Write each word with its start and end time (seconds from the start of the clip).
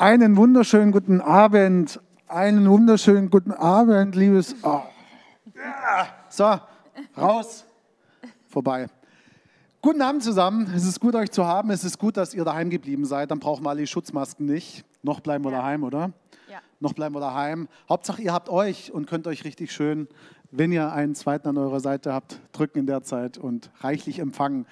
Einen 0.00 0.38
wunderschönen 0.38 0.92
guten 0.92 1.20
Abend. 1.20 2.00
Einen 2.26 2.66
wunderschönen 2.70 3.28
guten 3.28 3.52
Abend, 3.52 4.14
liebes. 4.16 4.56
Oh. 4.62 4.80
So, 6.30 6.58
raus. 7.18 7.66
Vorbei. 8.48 8.86
Guten 9.82 10.00
Abend 10.00 10.22
zusammen. 10.22 10.72
Es 10.74 10.86
ist 10.86 11.00
gut, 11.00 11.14
euch 11.14 11.30
zu 11.30 11.44
haben. 11.44 11.70
Es 11.70 11.84
ist 11.84 11.98
gut, 11.98 12.16
dass 12.16 12.32
ihr 12.32 12.44
daheim 12.44 12.70
geblieben 12.70 13.04
seid. 13.04 13.30
Dann 13.30 13.40
brauchen 13.40 13.62
wir 13.62 13.68
alle 13.68 13.80
die 13.82 13.86
Schutzmasken 13.86 14.46
nicht. 14.46 14.86
Noch 15.02 15.20
bleiben 15.20 15.44
wir 15.44 15.50
Ja. 15.52 15.58
daheim, 15.58 15.84
oder? 15.84 16.12
Ja. 16.50 16.60
Noch 16.80 16.94
bleiben 16.94 17.14
wir 17.14 17.20
daheim. 17.20 17.68
Hauptsache, 17.86 18.22
ihr 18.22 18.32
habt 18.32 18.48
euch 18.48 18.90
und 18.92 19.06
könnt 19.06 19.26
euch 19.26 19.44
richtig 19.44 19.70
schön, 19.70 20.08
wenn 20.50 20.72
ihr 20.72 20.90
einen 20.94 21.14
zweiten 21.14 21.46
an 21.48 21.58
eurer 21.58 21.80
Seite 21.80 22.14
habt, 22.14 22.40
drücken 22.52 22.78
in 22.78 22.86
der 22.86 23.02
Zeit 23.02 23.36
und 23.36 23.70
reichlich 23.80 24.18
empfangen. 24.18 24.64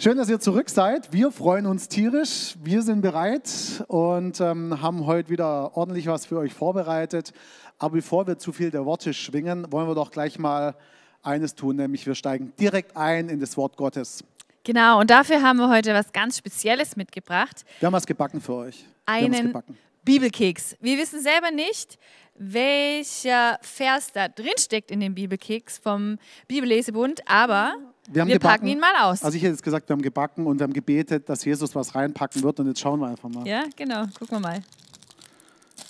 Schön, 0.00 0.16
dass 0.16 0.30
ihr 0.30 0.38
zurück 0.38 0.70
seid. 0.70 1.12
Wir 1.12 1.32
freuen 1.32 1.66
uns 1.66 1.88
tierisch. 1.88 2.54
Wir 2.62 2.82
sind 2.82 3.00
bereit 3.00 3.50
und 3.88 4.40
ähm, 4.40 4.80
haben 4.80 5.06
heute 5.06 5.28
wieder 5.28 5.76
ordentlich 5.76 6.06
was 6.06 6.24
für 6.24 6.38
euch 6.38 6.54
vorbereitet. 6.54 7.32
Aber 7.78 7.94
bevor 7.94 8.28
wir 8.28 8.38
zu 8.38 8.52
viel 8.52 8.70
der 8.70 8.84
Worte 8.84 9.12
schwingen, 9.12 9.72
wollen 9.72 9.88
wir 9.88 9.96
doch 9.96 10.12
gleich 10.12 10.38
mal 10.38 10.76
eines 11.24 11.56
tun, 11.56 11.74
nämlich 11.74 12.06
wir 12.06 12.14
steigen 12.14 12.52
direkt 12.60 12.96
ein 12.96 13.28
in 13.28 13.40
das 13.40 13.56
Wort 13.56 13.76
Gottes. 13.76 14.22
Genau, 14.62 15.00
und 15.00 15.10
dafür 15.10 15.42
haben 15.42 15.56
wir 15.56 15.68
heute 15.68 15.92
was 15.94 16.12
ganz 16.12 16.38
Spezielles 16.38 16.94
mitgebracht. 16.94 17.64
Wir 17.80 17.86
haben 17.86 17.92
was 17.92 18.06
gebacken 18.06 18.40
für 18.40 18.54
euch. 18.54 18.84
Einen 19.04 19.48
gebacken. 19.48 19.76
Bibelkeks. 20.04 20.76
Wir 20.80 20.96
wissen 20.96 21.20
selber 21.20 21.50
nicht, 21.50 21.98
welcher 22.36 23.58
Vers 23.62 24.12
da 24.12 24.28
drin 24.28 24.52
steckt 24.58 24.92
in 24.92 25.00
dem 25.00 25.16
Bibelkeks 25.16 25.78
vom 25.78 26.18
Bibellesebund, 26.46 27.20
aber 27.26 27.74
Wir, 28.10 28.26
wir 28.26 28.34
gebacken. 28.34 28.40
packen 28.54 28.66
ihn 28.68 28.80
mal 28.80 28.94
aus. 29.02 29.22
Also 29.22 29.36
ich 29.36 29.42
hätte 29.42 29.52
jetzt 29.52 29.62
gesagt, 29.62 29.88
wir 29.88 29.94
haben 29.94 30.02
gebacken 30.02 30.46
und 30.46 30.58
wir 30.58 30.64
haben 30.64 30.72
gebetet, 30.72 31.28
dass 31.28 31.44
Jesus 31.44 31.74
was 31.74 31.94
reinpacken 31.94 32.42
wird 32.42 32.58
und 32.60 32.66
jetzt 32.68 32.80
schauen 32.80 33.00
wir 33.00 33.08
einfach 33.08 33.28
mal. 33.28 33.46
ja, 33.46 33.64
genau. 33.76 34.02
Gucken 34.18 34.36
wir 34.36 34.40
mal. 34.40 34.62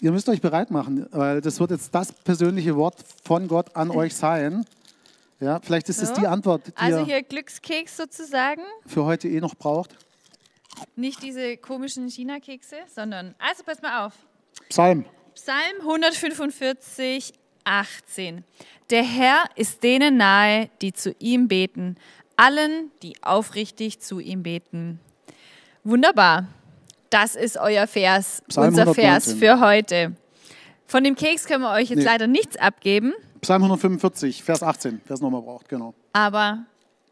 Ihr 0.00 0.12
müsst 0.12 0.28
euch 0.28 0.40
bereit 0.40 0.70
machen, 0.70 1.06
weil 1.10 1.40
das 1.40 1.58
wird 1.58 1.70
jetzt 1.72 1.94
das 1.94 2.12
persönliche 2.12 2.76
Wort 2.76 2.96
von 3.24 3.48
Gott 3.48 3.74
an 3.74 3.90
euch 3.90 4.14
sein. 4.14 4.64
Ja, 5.40 5.60
vielleicht 5.62 5.88
ist 5.88 6.02
es 6.02 6.08
So. 6.10 6.14
die 6.16 6.26
Antwort, 6.26 6.66
die 6.66 6.72
Also 6.76 6.98
ihr 7.00 7.04
hier 7.04 7.22
Glückskeks 7.22 7.96
sozusagen. 7.96 8.62
für 8.86 9.04
heute 9.04 9.28
eh 9.28 9.40
noch 9.40 9.54
braucht. 9.54 9.96
Nicht 10.96 11.22
diese 11.22 11.56
komischen 11.56 12.08
China-Kekse, 12.08 12.76
sondern, 12.94 13.34
also 13.38 13.62
pass 13.64 13.80
mal 13.82 14.06
auf. 14.06 14.14
Psalm. 14.68 15.04
Psalm 15.34 15.80
145, 15.80 17.32
18. 17.68 18.44
Der 18.90 19.02
Herr 19.04 19.44
ist 19.54 19.82
denen 19.82 20.16
nahe, 20.16 20.70
die 20.80 20.92
zu 20.92 21.14
ihm 21.18 21.46
beten, 21.48 21.96
allen, 22.36 22.90
die 23.02 23.14
aufrichtig 23.22 24.00
zu 24.00 24.18
ihm 24.20 24.42
beten. 24.42 25.00
Wunderbar. 25.84 26.46
Das 27.10 27.36
ist 27.36 27.56
euer 27.56 27.86
Vers, 27.86 28.42
Psalm 28.48 28.68
unser 28.68 28.94
Vers 28.94 29.28
119. 29.28 29.38
für 29.38 29.60
heute. 29.60 30.16
Von 30.86 31.04
dem 31.04 31.14
Keks 31.14 31.44
können 31.46 31.62
wir 31.62 31.72
euch 31.72 31.90
jetzt 31.90 31.98
Nee. 31.98 32.04
leider 32.04 32.26
nichts 32.26 32.56
abgeben, 32.56 33.12
Psalm 33.40 33.62
145, 33.62 34.42
Vers 34.42 34.62
18, 34.62 35.00
wer 35.06 35.14
es 35.14 35.20
nochmal 35.20 35.42
braucht, 35.42 35.68
genau. 35.68 35.94
aber 36.12 36.64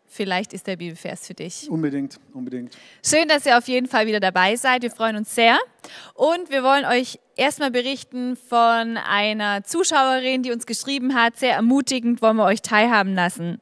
vielleicht 0.09 0.53
ist 0.53 0.67
der 0.67 0.77
Bibelvers 0.77 1.27
für 1.27 1.34
dich. 1.34 1.71
Unbedingt, 1.71 2.19
unbedingt. 2.34 2.77
Schön, 3.05 3.29
dass 3.29 3.47
ihr 3.47 3.57
auf 3.57 3.69
jeden 3.69 3.87
Fall 3.87 4.07
wieder 4.07 4.19
dabei 4.19 4.57
seid. 4.57 4.83
Wir 4.83 4.91
freuen 4.91 5.17
uns 5.17 5.34
sehr. 5.34 5.59
Und 6.15 6.51
wir 6.51 6.62
wollen 6.65 6.84
euch 6.84 7.21
erstmal 7.37 7.70
berichten 7.70 8.37
von 8.37 8.97
einer 8.97 9.62
Zuschauerin, 9.62 10.42
die 10.42 10.51
uns 10.51 10.67
geschrieben 10.67 11.15
hat. 11.15 11.37
Sehr 11.37 11.55
ermutigend 11.55 12.23
wollen 12.23 12.37
wir 12.37 12.45
euch 12.45 12.62
teilhaben 12.62 13.15
lassen. 13.15 13.61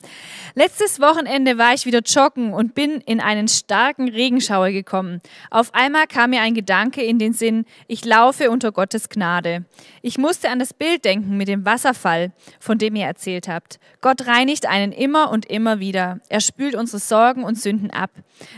Letztes 0.54 1.00
Wochenende 1.00 1.58
war 1.58 1.74
ich 1.74 1.84
wieder 1.84 2.00
joggen 2.00 2.54
und 2.54 2.74
bin 2.74 3.00
in 3.02 3.20
einen 3.20 3.48
starken 3.48 4.08
Regenschauer 4.08 4.70
gekommen. 4.70 5.20
Auf 5.50 5.74
einmal 5.74 6.06
kam 6.06 6.30
mir 6.30 6.40
ein 6.40 6.54
Gedanke 6.54 7.02
in 7.02 7.18
den 7.18 7.32
Sinn, 7.32 7.66
ich 7.88 8.04
laufe 8.04 8.50
unter 8.50 8.70
Gottes 8.72 9.08
Gnade. 9.08 9.64
Ich 10.02 10.18
musste 10.18 10.48
an 10.50 10.60
das 10.60 10.72
Bild 10.72 11.04
denken 11.04 11.36
mit 11.36 11.48
dem 11.48 11.64
Wasserfall, 11.64 12.32
von 12.60 12.78
dem 12.78 12.94
ihr 12.94 13.06
erzählt 13.06 13.48
habt. 13.48 13.80
Gott 14.00 14.26
reinigt 14.26 14.66
einen 14.66 14.92
immer 14.92 15.30
und 15.30 15.46
immer 15.46 15.80
wieder. 15.80 16.20
Er 16.28 16.40
spült 16.40 16.74
unsere 16.76 17.00
Sorgen 17.00 17.42
und 17.42 17.58
Sünden 17.58 17.90
ab. 17.90 18.10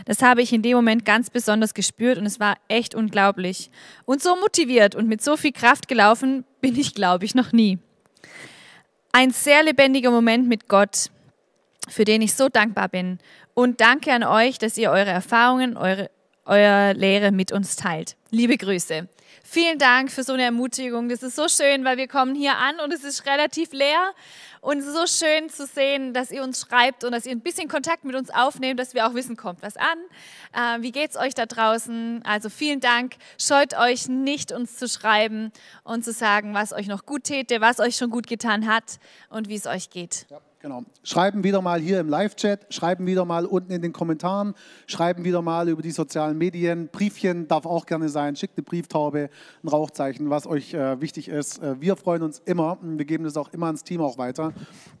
Das 0.05 0.21
habe 0.21 0.41
ich 0.41 0.53
in 0.53 0.61
dem 0.61 0.75
Moment 0.75 1.05
ganz 1.05 1.29
besonders 1.29 1.73
gespürt 1.73 2.17
und 2.17 2.25
es 2.25 2.39
war 2.39 2.57
echt 2.67 2.95
unglaublich. 2.95 3.71
Und 4.05 4.21
so 4.21 4.35
motiviert 4.35 4.95
und 4.95 5.06
mit 5.07 5.23
so 5.23 5.37
viel 5.37 5.51
Kraft 5.51 5.87
gelaufen 5.87 6.45
bin 6.61 6.77
ich, 6.77 6.93
glaube 6.93 7.25
ich, 7.25 7.33
noch 7.33 7.51
nie. 7.51 7.79
Ein 9.11 9.31
sehr 9.31 9.63
lebendiger 9.63 10.11
Moment 10.11 10.47
mit 10.47 10.67
Gott, 10.67 11.09
für 11.87 12.05
den 12.05 12.21
ich 12.21 12.35
so 12.35 12.49
dankbar 12.49 12.89
bin. 12.89 13.19
Und 13.53 13.81
danke 13.81 14.13
an 14.13 14.23
euch, 14.23 14.59
dass 14.59 14.77
ihr 14.77 14.91
eure 14.91 15.09
Erfahrungen, 15.09 15.77
eure, 15.77 16.11
eure 16.45 16.93
Lehre 16.93 17.31
mit 17.31 17.51
uns 17.51 17.75
teilt. 17.75 18.15
Liebe 18.29 18.57
Grüße. 18.57 19.07
Vielen 19.43 19.79
Dank 19.79 20.11
für 20.11 20.23
so 20.23 20.33
eine 20.33 20.43
Ermutigung. 20.43 21.09
Das 21.09 21.23
ist 21.23 21.35
so 21.35 21.47
schön, 21.47 21.85
weil 21.85 21.97
wir 21.97 22.07
kommen 22.07 22.35
hier 22.35 22.57
an 22.57 22.79
und 22.83 22.93
es 22.93 23.03
ist 23.03 23.25
relativ 23.25 23.71
leer. 23.71 24.13
Und 24.67 24.79
es 24.79 24.85
so 24.85 25.07
schön 25.07 25.49
zu 25.49 25.65
sehen, 25.65 26.13
dass 26.13 26.29
ihr 26.29 26.43
uns 26.43 26.59
schreibt 26.59 27.05
und 27.05 27.13
dass 27.13 27.25
ihr 27.25 27.31
ein 27.31 27.39
bisschen 27.39 27.69
Kontakt 27.69 28.03
mit 28.03 28.17
uns 28.17 28.29
aufnehmt, 28.29 28.77
dass 28.77 28.93
wir 28.93 29.07
auch 29.07 29.13
wissen, 29.13 29.37
kommt 29.37 29.61
was 29.61 29.77
an. 29.77 29.97
Äh, 30.51 30.81
wie 30.83 30.91
geht's 30.91 31.15
euch 31.15 31.33
da 31.33 31.45
draußen? 31.45 32.21
Also 32.25 32.49
vielen 32.49 32.81
Dank. 32.81 33.15
Scheut 33.39 33.75
euch 33.75 34.09
nicht, 34.09 34.51
uns 34.51 34.75
zu 34.75 34.89
schreiben 34.89 35.53
und 35.85 36.03
zu 36.03 36.11
sagen, 36.11 36.53
was 36.53 36.73
euch 36.73 36.87
noch 36.87 37.05
gut 37.05 37.23
täte, 37.23 37.61
was 37.61 37.79
euch 37.79 37.95
schon 37.95 38.09
gut 38.09 38.27
getan 38.27 38.67
hat 38.67 38.99
und 39.29 39.47
wie 39.47 39.55
es 39.55 39.67
euch 39.67 39.89
geht. 39.89 40.25
Ja, 40.29 40.41
genau. 40.59 40.83
Schreiben 41.03 41.43
wieder 41.43 41.61
mal 41.61 41.79
hier 41.79 41.99
im 41.99 42.09
Live-Chat, 42.09 42.73
schreiben 42.73 43.05
wieder 43.05 43.25
mal 43.25 43.45
unten 43.45 43.71
in 43.71 43.81
den 43.81 43.93
Kommentaren, 43.93 44.53
schreiben 44.85 45.23
wieder 45.23 45.41
mal 45.41 45.69
über 45.69 45.81
die 45.81 45.91
sozialen 45.91 46.37
Medien. 46.37 46.89
Briefchen 46.89 47.47
darf 47.47 47.65
auch 47.65 47.85
gerne 47.85 48.09
sein. 48.09 48.35
Schickt 48.35 48.57
eine 48.57 48.63
Brieftaube, 48.63 49.29
ein 49.63 49.67
Rauchzeichen, 49.67 50.29
was 50.29 50.47
euch 50.47 50.73
äh, 50.73 50.99
wichtig 51.01 51.29
ist. 51.29 51.61
Äh, 51.61 51.79
wir 51.81 51.95
freuen 51.95 52.23
uns 52.23 52.41
immer. 52.45 52.77
Wir 52.81 53.05
geben 53.05 53.23
das 53.23 53.37
auch 53.37 53.53
immer 53.53 53.67
ans 53.67 53.83
Team 53.83 54.01
auch 54.01 54.17
weiter. 54.17 54.53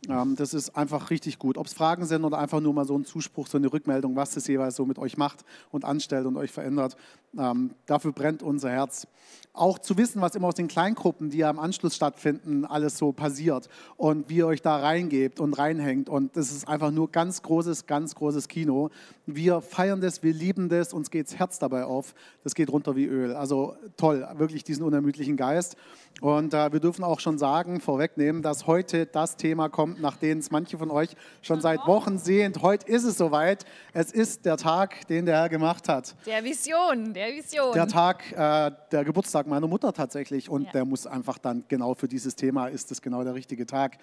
Ähm, 0.09 0.35
das 0.35 0.53
ist 0.53 0.75
einfach 0.75 1.09
richtig 1.09 1.39
gut. 1.39 1.57
Ob 1.57 1.67
es 1.67 1.73
Fragen 1.73 2.05
sind 2.05 2.23
oder 2.23 2.37
einfach 2.37 2.59
nur 2.59 2.73
mal 2.73 2.85
so 2.85 2.97
ein 2.97 3.05
Zuspruch, 3.05 3.47
so 3.47 3.57
eine 3.57 3.71
Rückmeldung, 3.71 4.15
was 4.15 4.31
das 4.31 4.47
jeweils 4.47 4.75
so 4.75 4.85
mit 4.85 4.99
euch 4.99 5.17
macht 5.17 5.43
und 5.71 5.85
anstellt 5.85 6.25
und 6.25 6.37
euch 6.37 6.51
verändert. 6.51 6.95
Ähm, 7.37 7.71
dafür 7.85 8.11
brennt 8.11 8.41
unser 8.43 8.69
Herz. 8.69 9.07
Auch 9.53 9.79
zu 9.79 9.97
wissen, 9.97 10.21
was 10.21 10.35
immer 10.35 10.47
aus 10.47 10.53
den 10.53 10.67
Kleingruppen, 10.67 11.29
die 11.29 11.39
ja 11.39 11.49
im 11.49 11.59
Anschluss 11.59 11.95
stattfinden, 11.95 12.65
alles 12.65 12.97
so 12.97 13.11
passiert 13.11 13.69
und 13.95 14.29
wie 14.29 14.37
ihr 14.37 14.47
euch 14.47 14.61
da 14.61 14.77
reingebt 14.77 15.39
und 15.39 15.57
reinhängt. 15.57 16.09
Und 16.09 16.37
das 16.37 16.51
ist 16.51 16.67
einfach 16.67 16.91
nur 16.91 17.11
ganz 17.11 17.41
großes, 17.41 17.87
ganz 17.87 18.13
großes 18.15 18.47
Kino. 18.47 18.89
Wir 19.29 19.59
feiern 19.59 19.99
das, 19.99 20.23
wir 20.23 20.33
lieben 20.33 20.69
das, 20.69 20.93
uns 20.93 21.11
geht 21.11 21.27
das 21.27 21.35
Herz 21.37 21.59
dabei 21.59 21.83
auf. 21.83 22.15
Das 22.45 22.55
geht 22.55 22.71
runter 22.71 22.95
wie 22.95 23.03
Öl. 23.05 23.33
Also 23.35 23.75
toll, 23.97 24.25
wirklich 24.37 24.63
diesen 24.63 24.83
unermüdlichen 24.85 25.35
Geist. 25.35 25.75
Und 26.21 26.53
äh, 26.53 26.71
wir 26.71 26.79
dürfen 26.79 27.03
auch 27.03 27.19
schon 27.19 27.37
sagen, 27.37 27.81
vorwegnehmen, 27.81 28.41
dass 28.41 28.67
heute 28.67 29.05
das 29.05 29.35
Thema 29.35 29.67
kommt, 29.67 30.01
nach 30.01 30.15
dem 30.15 30.37
es 30.37 30.49
manche 30.49 30.77
von 30.77 30.89
euch 30.89 31.09
schon 31.41 31.59
seit 31.59 31.85
Wochen 31.85 32.17
sehnt. 32.17 32.61
Heute 32.61 32.87
ist 32.87 33.03
es 33.03 33.17
soweit. 33.17 33.65
Es 33.91 34.13
ist 34.13 34.45
der 34.45 34.55
Tag, 34.55 35.05
den 35.07 35.25
der 35.25 35.41
Herr 35.41 35.49
gemacht 35.49 35.89
hat. 35.89 36.15
Der 36.25 36.41
Vision, 36.45 37.13
der 37.13 37.27
Vision. 37.33 37.73
Der 37.73 37.87
Tag, 37.87 38.31
äh, 38.31 38.71
der 38.93 39.03
Geburtstag 39.03 39.45
meiner 39.45 39.67
Mutter 39.67 39.91
tatsächlich. 39.91 40.49
Und 40.49 40.63
Ja. 40.67 40.71
der 40.71 40.85
muss 40.85 41.05
einfach 41.05 41.37
dann 41.37 41.65
genau 41.67 41.95
für 41.95 42.07
dieses 42.07 42.33
Thema 42.37 42.67
ist 42.67 42.91
es 42.91 43.01
genau 43.01 43.25
der 43.25 43.33
richtige 43.33 43.65
Tag. 43.65 43.97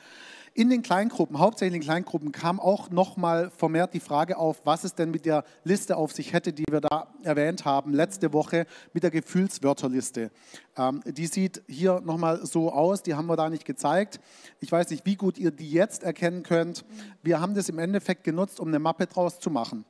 In 0.53 0.71
den 0.71 0.83
Kleingruppen, 0.83 1.39
hauptsächlich 1.41 1.75
in 1.75 1.81
den 1.81 1.87
Kleingruppen, 1.87 2.31
kam 2.31 2.61
auch 2.61 2.91
nochmal 2.91 3.51
vermehrt 3.57 3.93
die 3.95 4.01
Frage 4.01 4.37
auf, 4.37 4.61
was 4.65 4.85
es 4.85 4.95
denn 4.95 5.14
mit 5.15 5.27
der 5.27 5.45
Liste 5.63 5.97
auf 5.97 6.13
sich 6.13 6.33
hätte, 6.33 6.53
die 6.53 6.65
wir 6.69 6.81
da 6.81 7.15
erwähnt 7.23 7.65
haben, 7.65 7.95
letzte 7.95 8.33
Woche 8.33 8.67
mit 8.93 9.05
der 9.05 9.13
Gefühlswörterliste. 9.13 10.31
Ähm, 10.77 11.03
die 11.07 11.29
sieht 11.29 11.63
hier 11.69 12.01
nochmal 12.01 12.45
so 12.45 12.73
aus, 12.73 13.03
die 13.03 13.15
haben 13.15 13.27
wir 13.27 13.37
da 13.37 13.49
nicht 13.49 13.65
gezeigt. 13.65 14.21
Ich 14.61 14.71
weiß 14.71 14.91
nicht, 14.91 15.07
wie 15.07 15.15
gut 15.15 15.39
ihr 15.39 15.53
die 15.53 15.71
jetzt 15.71 16.03
erkennen 16.03 16.43
könnt. 16.43 16.85
Wir 17.23 17.41
haben 17.41 17.55
das 17.55 17.69
im 17.69 17.79
Endeffekt 17.79 18.25
genutzt, 18.25 18.59
um 18.59 18.69
eine 18.69 18.81
Mappe 18.81 19.07
draus 19.07 19.39
zu 19.39 19.51
machen 19.51 19.85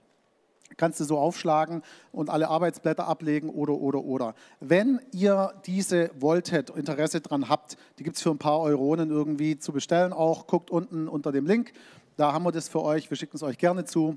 kannst 0.77 0.99
du 0.99 1.05
so 1.05 1.19
aufschlagen 1.19 1.83
und 2.11 2.31
alle 2.31 2.49
Arbeitsblätter 2.49 3.07
ablegen 3.07 3.49
oder, 3.49 3.75
oder, 3.75 4.03
oder. 4.03 4.35
Wenn 4.59 5.01
ihr 5.13 5.53
diese 5.67 6.11
wolltet, 6.19 6.71
Interesse 6.71 7.21
dran 7.21 7.49
habt, 7.49 7.77
die 8.01 8.03
gibt 8.03 8.17
es 8.17 8.23
für 8.23 8.31
ein 8.31 8.39
paar 8.39 8.59
Euronen 8.61 9.11
irgendwie 9.11 9.57
zu 9.57 9.73
bestellen 9.73 10.13
auch, 10.13 10.49
guckt 10.49 10.73
unten 10.73 11.07
unter 11.07 11.31
dem 11.31 11.47
Link, 11.47 11.73
da 12.17 12.33
haben 12.33 12.45
wir 12.45 12.51
das 12.51 12.69
für 12.69 12.83
euch, 12.83 13.09
wir 13.09 13.17
schicken 13.17 13.37
es 13.37 13.45
euch 13.45 13.59
gerne 13.59 13.85
zu. 13.85 14.17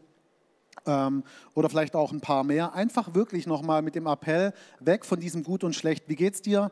Ähm, 0.85 1.23
oder 1.53 1.69
vielleicht 1.69 1.95
auch 1.95 2.11
ein 2.11 2.21
paar 2.21 2.43
mehr. 2.43 2.73
Einfach 2.73 3.13
wirklich 3.13 3.47
nochmal 3.47 3.81
mit 3.81 3.95
dem 3.95 4.07
Appell, 4.07 4.53
weg 4.79 5.05
von 5.05 5.19
diesem 5.19 5.43
Gut 5.43 5.63
und 5.63 5.73
Schlecht. 5.73 6.07
Wie 6.07 6.15
geht's 6.15 6.41
dir? 6.41 6.71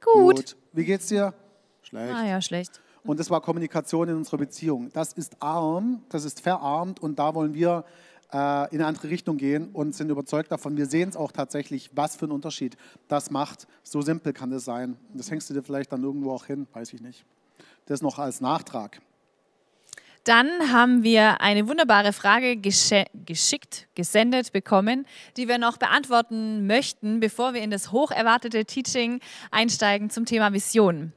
Gut. 0.00 0.56
Wie 0.72 0.84
geht's 0.84 1.06
dir? 1.06 1.34
Schlecht. 1.82 2.14
Ah 2.14 2.26
ja, 2.26 2.40
schlecht. 2.40 2.80
Und 3.04 3.20
das 3.20 3.30
war 3.30 3.40
Kommunikation 3.40 4.08
in 4.08 4.16
unserer 4.16 4.38
Beziehung. 4.38 4.90
Das 4.92 5.12
ist 5.12 5.40
arm, 5.40 6.02
das 6.08 6.24
ist 6.24 6.40
verarmt 6.40 7.00
und 7.00 7.18
da 7.18 7.34
wollen 7.34 7.54
wir 7.54 7.84
äh, 8.32 8.74
in 8.74 8.80
eine 8.80 8.86
andere 8.86 9.10
Richtung 9.10 9.36
gehen 9.36 9.68
und 9.72 9.94
sind 9.94 10.10
überzeugt 10.10 10.50
davon. 10.50 10.76
Wir 10.76 10.86
sehen 10.86 11.08
es 11.08 11.16
auch 11.16 11.30
tatsächlich, 11.30 11.90
was 11.94 12.16
für 12.16 12.24
einen 12.24 12.32
Unterschied 12.32 12.76
das 13.08 13.30
macht. 13.30 13.68
So 13.84 14.02
simpel 14.02 14.32
kann 14.32 14.50
das 14.50 14.64
sein. 14.64 14.96
Das 15.14 15.30
hängst 15.30 15.48
du 15.48 15.54
dir 15.54 15.62
vielleicht 15.62 15.92
dann 15.92 16.02
irgendwo 16.02 16.32
auch 16.32 16.46
hin, 16.46 16.66
weiß 16.72 16.92
ich 16.92 17.00
nicht. 17.00 17.24
Das 17.86 18.02
noch 18.02 18.18
als 18.18 18.40
Nachtrag. 18.40 19.00
Dann 20.26 20.72
haben 20.72 21.04
wir 21.04 21.40
eine 21.40 21.68
wunderbare 21.68 22.12
Frage 22.12 22.56
geschickt, 22.56 23.86
gesendet 23.94 24.52
bekommen, 24.52 25.06
die 25.36 25.46
wir 25.46 25.58
noch 25.58 25.76
beantworten 25.76 26.66
möchten, 26.66 27.20
bevor 27.20 27.54
wir 27.54 27.62
in 27.62 27.70
das 27.70 27.92
hoch 27.92 28.10
erwartete 28.10 28.64
Teaching 28.64 29.20
einsteigen 29.52 30.10
zum 30.10 30.24
Thema 30.24 30.52
Vision. 30.52 31.12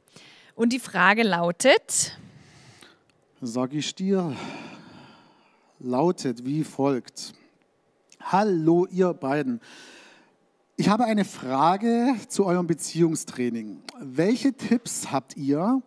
Und 0.53 0.73
die 0.73 0.79
Frage 0.79 1.23
lautet, 1.23 2.19
sag 3.41 3.73
ich 3.73 3.95
dir, 3.95 4.35
lautet 5.79 6.45
wie 6.45 6.63
folgt. 6.63 7.33
Hallo 8.21 8.85
ihr 8.91 9.15
beiden. 9.15 9.59
Ich 10.75 10.87
habe 10.87 11.05
eine 11.05 11.25
Frage 11.25 12.13
zu 12.27 12.45
eurem 12.45 12.67
Beziehungstraining. 12.67 13.81
Welche 13.99 14.53
Tipps 14.53 15.11
habt 15.11 15.35
ihr, 15.35 15.81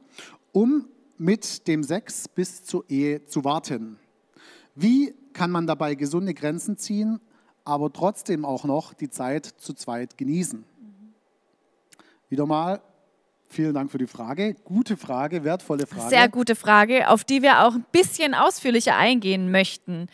um 0.50 0.88
mit 1.18 1.66
dem 1.68 1.82
Sex 1.82 2.28
bis 2.28 2.64
zur 2.64 2.84
Ehe 2.88 3.24
zu 3.26 3.44
warten? 3.44 3.98
Wie 4.74 5.14
kann 5.32 5.50
man 5.50 5.66
dabei 5.66 5.94
gesunde 5.94 6.34
Grenzen 6.34 6.76
ziehen, 6.76 7.20
aber 7.64 7.92
trotzdem 7.92 8.44
auch 8.44 8.64
noch 8.64 8.94
die 8.94 9.10
Zeit 9.10 9.46
zu 9.46 9.74
zweit 9.74 10.16
genießen? 10.18 10.64
Wieder 12.28 12.46
mal 12.46 12.80
Vielen 13.52 13.74
Dank 13.74 13.90
für 13.90 13.98
die 13.98 14.06
Frage. 14.06 14.54
Gute 14.64 14.96
Frage, 14.96 15.44
wertvolle 15.44 15.86
Frage. 15.86 16.08
Sehr 16.08 16.28
gute 16.30 16.56
Frage, 16.56 17.10
auf 17.10 17.22
die 17.22 17.42
wir 17.42 17.66
auch 17.66 17.74
ein 17.74 17.84
bisschen 17.92 18.34
ausführlicher 18.34 18.96
eingehen 18.96 19.50
möchten. 19.50 20.08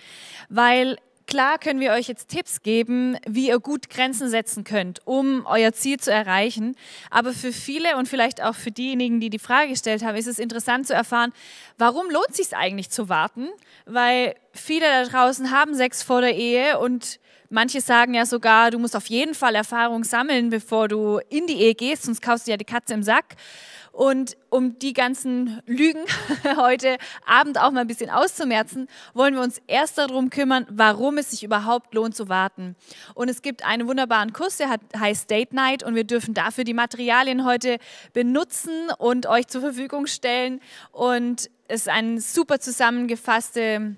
Weil 0.48 0.98
klar 1.28 1.58
können 1.58 1.78
wir 1.78 1.92
euch 1.92 2.08
jetzt 2.08 2.28
Tipps 2.28 2.62
geben, 2.62 3.16
wie 3.28 3.48
ihr 3.48 3.60
gut 3.60 3.88
Grenzen 3.90 4.28
setzen 4.28 4.64
könnt, 4.64 5.06
um 5.06 5.46
euer 5.46 5.72
Ziel 5.72 6.00
zu 6.00 6.10
erreichen. 6.10 6.74
Aber 7.10 7.32
für 7.32 7.52
viele 7.52 7.96
und 7.96 8.08
vielleicht 8.08 8.42
auch 8.42 8.56
für 8.56 8.72
diejenigen, 8.72 9.20
die 9.20 9.30
die 9.30 9.38
Frage 9.38 9.68
gestellt 9.68 10.02
haben, 10.02 10.16
ist 10.16 10.26
es 10.26 10.40
interessant 10.40 10.88
zu 10.88 10.94
erfahren, 10.94 11.32
warum 11.76 12.10
lohnt 12.10 12.30
es 12.30 12.38
sich 12.38 12.56
eigentlich 12.56 12.90
zu 12.90 13.08
warten? 13.08 13.48
Weil 13.86 14.34
viele 14.52 14.86
da 14.86 15.04
draußen 15.04 15.52
haben 15.52 15.74
Sex 15.74 16.02
vor 16.02 16.22
der 16.22 16.34
Ehe 16.34 16.80
und 16.80 17.20
manche 17.48 17.80
sagen 17.80 18.14
ja 18.14 18.26
sogar, 18.26 18.70
du 18.70 18.78
musst 18.78 18.96
auf 18.96 19.06
jeden 19.06 19.34
Fall 19.34 19.54
Erfahrung 19.54 20.04
sammeln, 20.04 20.50
bevor 20.50 20.88
du 20.88 21.20
in 21.28 21.46
die 21.46 21.60
Ehe 21.60 21.74
gehst, 21.74 22.04
sonst 22.04 22.22
kaufst 22.22 22.46
du 22.46 22.50
ja 22.50 22.56
die 22.56 22.64
Katze 22.64 22.94
im 22.94 23.02
Sack. 23.02 23.36
Und 23.90 24.36
um 24.48 24.78
die 24.78 24.92
ganzen 24.92 25.60
Lügen 25.66 26.04
heute 26.56 26.98
Abend 27.26 27.58
auch 27.58 27.72
mal 27.72 27.80
ein 27.80 27.88
bisschen 27.88 28.10
auszumerzen, 28.10 28.86
wollen 29.12 29.34
wir 29.34 29.42
uns 29.42 29.60
erst 29.66 29.98
darum 29.98 30.30
kümmern, 30.30 30.66
warum 30.70 31.18
es 31.18 31.32
sich 31.32 31.42
überhaupt 31.42 31.94
lohnt 31.94 32.14
zu 32.14 32.28
warten. 32.28 32.76
Und 33.14 33.28
es 33.28 33.42
gibt 33.42 33.64
einen 33.64 33.88
wunderbaren 33.88 34.32
Kurs, 34.32 34.58
der 34.58 34.76
heißt 34.96 35.28
Date 35.28 35.52
Night 35.52 35.82
und 35.82 35.96
wir 35.96 36.04
dürfen 36.04 36.32
dafür 36.32 36.62
die 36.62 36.74
Materialien 36.74 37.44
heute 37.44 37.78
benutzen 38.12 38.88
und 38.98 39.26
euch 39.26 39.48
zur 39.48 39.62
Verfügung 39.62 40.06
stellen. 40.06 40.60
Und 40.92 41.50
es 41.66 41.80
ist 41.80 41.88
eine 41.88 42.20
super 42.20 42.60
zusammengefasste 42.60 43.96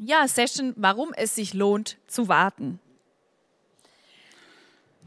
ja, 0.00 0.26
Session, 0.26 0.72
warum 0.76 1.12
es 1.14 1.34
sich 1.34 1.54
lohnt 1.54 1.98
zu 2.06 2.28
warten. 2.28 2.80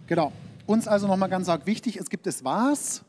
Genau. 0.07 0.31
Uns 0.65 0.87
also 0.87 1.07
nochmal 1.07 1.29
ganz 1.29 1.49
arg 1.49 1.65
wichtig, 1.65 1.97
es 1.97 2.09
gibt 2.09 2.27
es 2.27 2.45
was, 2.45 3.03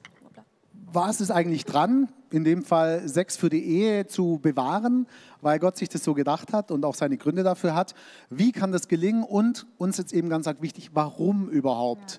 was 0.73 1.21
ist 1.21 1.31
eigentlich 1.31 1.65
dran, 1.65 2.09
in 2.31 2.43
dem 2.43 2.65
Fall 2.65 3.09
Sex 3.09 3.37
für 3.37 3.51
die 3.51 3.65
Ehe 3.65 4.07
zu 4.07 4.41
bewahren, 4.43 5.07
weil 5.41 5.59
Gott 5.59 5.77
sich 5.77 5.89
das 5.89 6.03
so 6.03 6.15
gedacht 6.15 6.53
hat 6.53 6.71
und 6.71 6.85
auch 6.85 6.95
seine 6.95 7.17
Gründe 7.17 7.43
dafür 7.43 7.75
hat. 7.75 7.95
Wie 8.31 8.51
kann 8.51 8.73
das 8.73 8.89
gelingen 8.89 9.23
und 9.23 9.67
uns 9.77 9.99
jetzt 9.99 10.13
eben 10.13 10.29
ganz 10.29 10.47
arg 10.47 10.63
wichtig, 10.63 10.91
warum 10.95 11.49
überhaupt? 11.49 12.13
Ja. 12.13 12.19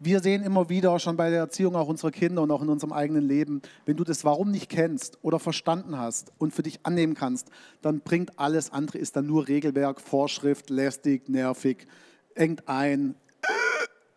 Wir 0.00 0.20
sehen 0.20 0.42
immer 0.42 0.68
wieder 0.68 0.98
schon 0.98 1.16
bei 1.16 1.30
der 1.30 1.38
Erziehung 1.38 1.76
auch 1.76 1.88
unserer 1.88 2.10
Kinder 2.10 2.42
und 2.42 2.50
auch 2.50 2.62
in 2.62 2.68
unserem 2.68 2.92
eigenen 2.92 3.26
Leben, 3.26 3.62
wenn 3.86 3.96
du 3.96 4.04
das 4.04 4.24
Warum 4.24 4.50
nicht 4.50 4.68
kennst 4.68 5.18
oder 5.22 5.38
verstanden 5.38 5.98
hast 5.98 6.32
und 6.38 6.52
für 6.52 6.62
dich 6.62 6.80
annehmen 6.82 7.14
kannst, 7.14 7.48
dann 7.80 8.00
bringt 8.00 8.38
alles 8.38 8.72
andere, 8.72 8.98
ist 8.98 9.16
dann 9.16 9.26
nur 9.26 9.48
Regelwerk, 9.48 10.00
Vorschrift, 10.00 10.68
lästig, 10.68 11.28
nervig, 11.28 11.86
engt 12.34 12.68
ein, 12.68 13.14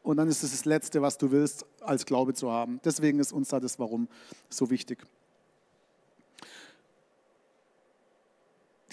und 0.07 0.15
dann 0.15 0.29
ist 0.29 0.41
es 0.41 0.51
das 0.51 0.63
Letzte, 0.63 1.01
was 1.01 1.17
du 1.17 1.31
willst, 1.31 1.65
als 1.81 2.05
Glaube 2.05 2.33
zu 2.33 2.49
haben. 2.49 2.79
Deswegen 2.85 3.19
ist 3.19 3.33
uns 3.33 3.49
da 3.49 3.59
das 3.59 3.77
Warum 3.77 4.07
so 4.49 4.69
wichtig. 4.69 5.05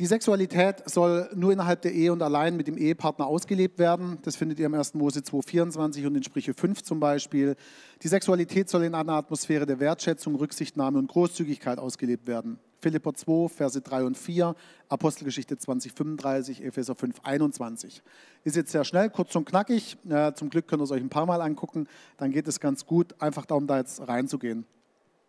Die 0.01 0.07
Sexualität 0.07 0.83
soll 0.91 1.31
nur 1.37 1.53
innerhalb 1.53 1.83
der 1.83 1.93
Ehe 1.93 2.13
und 2.13 2.21
allein 2.21 2.57
mit 2.57 2.67
dem 2.67 2.77
Ehepartner 2.77 3.29
ausgelebt 3.29 3.79
werden. 3.79 4.19
Das 4.23 4.35
findet 4.35 4.59
ihr 4.59 4.67
im 4.67 4.75
1. 4.75 4.95
Mose 4.95 5.21
2,24 5.21 6.05
und 6.05 6.17
in 6.17 6.25
Sprüche 6.25 6.53
5 6.53 6.83
zum 6.83 6.99
Beispiel. 6.99 7.55
Die 8.03 8.09
Sexualität 8.09 8.69
soll 8.69 8.83
in 8.83 8.97
einer 8.97 9.13
Atmosphäre 9.13 9.67
der 9.67 9.79
Wertschätzung, 9.79 10.35
Rücksichtnahme 10.35 10.99
und 10.99 11.07
Großzügigkeit 11.07 11.79
ausgelebt 11.79 12.27
werden. 12.27 12.59
Philipper 12.81 13.15
2, 13.15 13.49
Verse 13.49 13.81
3 13.81 14.03
und 14.03 14.19
4, 14.19 14.57
Apostelgeschichte 14.89 15.57
20, 15.57 15.93
35, 15.93 16.65
Epheser 16.65 16.97
5, 16.97 17.21
21. 17.23 18.03
Ist 18.43 18.57
jetzt 18.57 18.73
sehr 18.73 18.85
schnell, 18.85 19.11
kurz 19.11 19.37
und 19.37 19.45
knackig. 19.45 19.97
Zum 20.35 20.51
Glück 20.51 20.67
könnt 20.67 20.83
ihr 20.83 20.87
es 20.87 20.91
euch 20.91 21.03
ein 21.03 21.09
paar 21.09 21.27
Mal 21.27 21.41
angucken. 21.41 21.87
Dann 22.17 22.33
geht 22.33 22.49
es 22.49 22.59
ganz 22.59 22.85
gut, 22.85 23.15
einfach 23.23 23.47
darum, 23.47 23.69
da 23.69 23.79
jetzt 23.79 24.01
reinzugehen. 24.09 24.67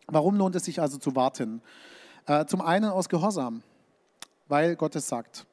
Warum 0.07 0.35
lohnt 0.37 0.55
es 0.55 0.65
sich 0.65 0.81
also 0.81 0.97
zu 0.97 1.15
warten? 1.15 1.61
Äh, 2.25 2.47
zum 2.47 2.61
einen 2.61 2.85
aus 2.85 3.09
Gehorsam, 3.09 3.61
weil 4.47 4.75
Gott 4.75 4.95
es 4.95 5.07
sagt. 5.07 5.45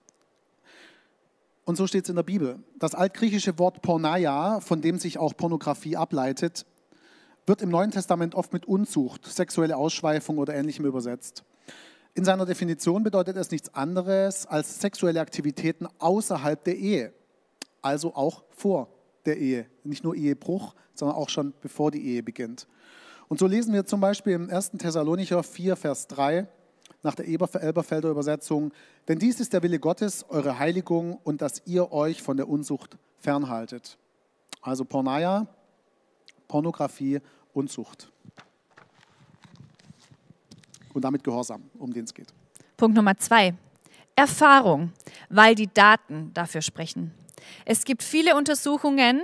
Und 1.64 1.76
so 1.76 1.86
steht 1.86 2.04
es 2.04 2.10
in 2.10 2.16
der 2.16 2.22
Bibel. 2.22 2.58
Das 2.78 2.94
altgriechische 2.94 3.58
Wort 3.58 3.82
Porneia, 3.82 4.60
von 4.60 4.80
dem 4.80 4.98
sich 4.98 5.18
auch 5.18 5.36
Pornografie 5.36 5.96
ableitet, 5.96 6.66
wird 7.46 7.62
im 7.62 7.70
Neuen 7.70 7.90
Testament 7.90 8.34
oft 8.34 8.52
mit 8.52 8.66
Unzucht, 8.66 9.26
sexuelle 9.26 9.76
Ausschweifung 9.76 10.38
oder 10.38 10.54
ähnlichem 10.54 10.86
übersetzt. 10.86 11.44
In 12.14 12.24
seiner 12.24 12.46
Definition 12.46 13.04
bedeutet 13.04 13.36
es 13.36 13.50
nichts 13.50 13.74
anderes 13.74 14.46
als 14.46 14.80
sexuelle 14.80 15.20
Aktivitäten 15.20 15.88
außerhalb 15.98 16.62
der 16.62 16.76
Ehe, 16.76 17.12
also 17.80 18.14
auch 18.14 18.44
vor 18.50 18.88
der 19.24 19.38
Ehe. 19.38 19.66
Nicht 19.82 20.04
nur 20.04 20.14
Ehebruch, 20.14 20.74
sondern 20.94 21.16
auch 21.16 21.28
schon 21.28 21.54
bevor 21.60 21.90
die 21.90 22.04
Ehe 22.04 22.22
beginnt. 22.22 22.66
Und 23.28 23.38
so 23.38 23.46
lesen 23.46 23.72
wir 23.72 23.86
zum 23.86 24.00
Beispiel 24.00 24.34
im 24.34 24.50
1. 24.50 24.72
Thessalonicher 24.72 25.42
4, 25.42 25.76
Vers 25.76 26.06
3 26.08 26.46
nach 27.02 27.14
der 27.14 27.26
Elberfelder 27.26 28.10
Übersetzung, 28.10 28.72
denn 29.08 29.19
dies 29.19 29.40
ist 29.40 29.52
der 29.52 29.62
Wille 29.62 29.78
Gottes, 29.78 30.25
eure 30.28 30.58
Heiligung 30.58 31.19
und 31.25 31.43
dass 31.43 31.62
ihr 31.66 31.93
euch 31.93 32.22
von 32.22 32.37
der 32.37 32.49
Unzucht 32.49 32.96
fernhaltet. 33.19 33.99
Also 34.60 34.84
Porneia, 34.84 35.46
Pornografie, 36.46 37.20
Unzucht 37.52 38.10
und 40.94 41.02
damit 41.02 41.25
Gehorsam, 41.25 41.62
um 41.78 41.93
den 41.93 42.04
es 42.04 42.14
geht. 42.14 42.32
Punkt 42.76 42.96
Nummer 42.96 43.16
zwei. 43.16 43.55
Erfahrung, 44.14 44.93
weil 45.31 45.55
die 45.55 45.72
Daten 45.72 46.31
dafür 46.34 46.60
sprechen. 46.60 47.12
Es 47.65 47.84
gibt 47.84 48.03
viele 48.03 48.36
Untersuchungen, 48.36 49.22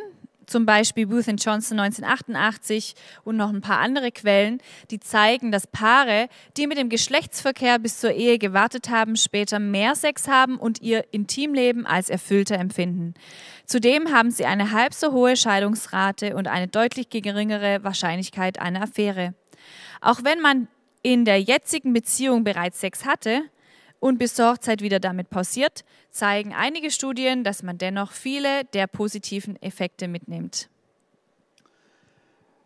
zum 0.49 0.67
Beispiel 0.67 1.07
Booth 1.07 1.27
Johnson 1.27 1.79
1988 1.79 2.95
und 3.25 3.37
noch 3.37 3.51
ein 3.51 3.61
paar 3.61 3.79
andere 3.79 4.11
Quellen, 4.11 4.59
die 4.91 5.01
zeigen, 5.01 5.53
dass 5.53 5.67
Paare, 5.67 6.29
die 6.57 6.67
mit 6.67 6.79
dem 6.79 6.89
Geschlechtsverkehr 6.89 7.79
bis 7.79 8.01
zur 8.01 8.13
Ehe 8.13 8.39
gewartet 8.39 8.89
haben, 8.89 9.17
später 9.17 9.59
mehr 9.59 9.95
Sex 9.95 10.29
haben 10.29 10.57
und 10.57 10.81
ihr 10.81 11.05
Intimleben 11.13 11.87
als 11.87 12.11
erfüllter 12.11 12.59
empfinden. 12.59 13.15
Zudem 13.67 14.13
haben 14.13 14.31
sie 14.31 14.47
eine 14.47 14.73
halb 14.73 14.95
so 14.95 15.13
hohe 15.13 15.37
Scheidungsrate 15.37 16.35
und 16.35 16.49
eine 16.49 16.69
deutlich 16.69 17.11
geringere 17.11 17.85
Wahrscheinlichkeit 17.85 18.59
einer 18.59 18.83
Affäre. 18.83 19.35
Auch 20.01 20.25
wenn 20.25 20.41
man 20.41 20.69
in 21.03 21.25
der 21.25 21.41
jetzigen 21.41 21.93
Beziehung 21.93 22.45
bereits 22.45 22.81
Sex 22.81 23.05
hatte 23.05 23.43
und 24.01 24.19
bis 24.19 24.35
zur 24.35 24.57
wieder 24.81 25.01
damit 25.01 25.31
pausiert, 25.31 25.85
zeigen 26.11 26.53
einige 26.55 26.91
Studien, 26.91 27.45
dass 27.45 27.63
man 27.63 27.79
dennoch 27.79 28.13
viele 28.13 28.65
der 28.73 28.87
positiven 28.87 29.61
Effekte 29.63 30.09
mitnimmt. 30.09 30.69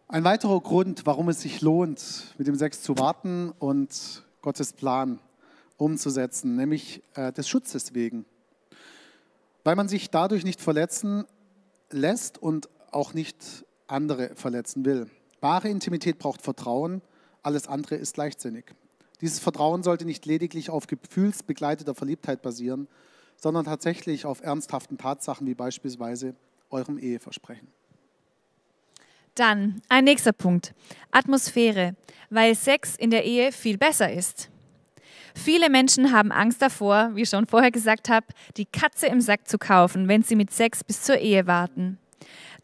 Ein 0.09 0.25
weiterer 0.25 0.61
Grund, 0.61 1.07
warum 1.07 1.29
es 1.31 1.41
sich 1.41 1.63
lohnt, 1.63 2.35
mit 2.37 2.47
dem 2.47 2.55
Sex 2.55 2.83
zu 2.83 2.99
warten 2.99 3.51
und 3.59 4.25
Gottes 4.43 4.73
Plan 4.75 5.21
umzusetzen, 5.79 6.57
nämlich 6.57 7.03
äh, 7.15 7.33
des 7.33 7.49
Schutzes 7.49 7.95
wegen. 7.95 8.27
Weil 9.65 9.77
man 9.77 9.89
sich 9.89 10.11
dadurch 10.11 10.45
nicht 10.45 10.61
verletzen 10.61 11.25
lässt 11.91 12.37
und 12.37 12.69
auch 12.91 13.15
nicht 13.15 13.65
andere 13.87 14.35
verletzen 14.35 14.85
will. 14.85 15.09
Wahre 15.41 15.69
Intimität 15.69 16.19
braucht 16.19 16.43
Vertrauen 16.43 17.01
alles 17.43 17.67
andere 17.67 17.97
ist 17.97 18.17
leichtsinnig. 18.17 18.67
Dieses 19.23 19.39
Vertrauen 19.39 19.83
sollte 19.85 20.05
nicht 20.05 20.27
lediglich 20.27 20.69
auf 20.69 20.89
gefühlsbegleiteter 20.89 21.95
Verliebtheit 21.95 22.43
basieren, 22.43 22.89
sondern 23.37 23.65
tatsächlich 23.65 24.27
auf 24.27 24.43
ernsthaften 24.43 24.99
Tatsachen 24.99 25.47
wie 25.47 25.55
beispielsweise 25.55 26.35
eurem 26.71 26.99
Eheversprechen. 26.99 27.69
Dann 29.37 29.81
ein 29.89 30.05
nächster 30.05 30.33
Punkt. 30.33 30.75
Atmosphäre, 31.11 31.97
weil 32.29 32.55
Sex 32.55 32.97
in 32.97 33.11
der 33.11 33.25
Ehe 33.25 33.53
viel 33.53 33.79
besser 33.79 34.13
ist. 34.13 34.51
Viele 35.35 35.71
Menschen 35.71 36.13
haben 36.13 36.33
Angst 36.33 36.61
davor, 36.61 37.13
wie 37.15 37.23
ich 37.23 37.31
schon 37.31 37.47
vorher 37.47 37.71
gesagt 37.71 38.09
habe, 38.11 38.27
die 38.57 38.67
Katze 38.67 39.07
im 39.07 39.21
Sack 39.21 39.49
zu 39.49 39.57
kaufen, 39.57 40.09
wenn 40.09 40.23
sie 40.23 40.37
mit 40.37 40.51
Sex 40.51 40.85
bis 40.85 41.03
zur 41.03 41.19
Ehe 41.19 41.47
warten. 41.47 41.99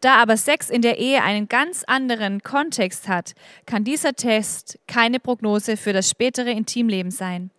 Da 0.01 0.15
aber 0.15 0.37
Sex 0.37 0.69
in 0.69 0.81
der 0.81 0.97
Ehe 0.97 1.23
einen 1.23 1.49
ganz 1.49 1.83
anderen 1.85 2.41
Kontext 2.41 3.09
hat, 3.09 3.33
kann 3.65 3.83
dieser 3.83 4.13
Test 4.13 4.79
keine 4.87 5.19
Prognose 5.19 5.75
für 5.75 5.91
das 5.91 6.09
spätere 6.09 6.51
Intimleben 6.51 7.11
sein. 7.11 7.51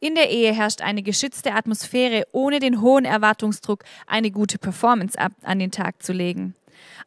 In 0.00 0.14
der 0.14 0.30
Ehe 0.30 0.52
herrscht 0.52 0.82
eine 0.82 1.02
geschützte 1.02 1.54
Atmosphäre, 1.54 2.24
ohne 2.32 2.60
den 2.60 2.82
hohen 2.82 3.06
Erwartungsdruck, 3.06 3.84
eine 4.06 4.30
gute 4.30 4.58
Performance 4.58 5.18
an 5.42 5.58
den 5.58 5.70
Tag 5.70 6.02
zu 6.02 6.12
legen. 6.12 6.54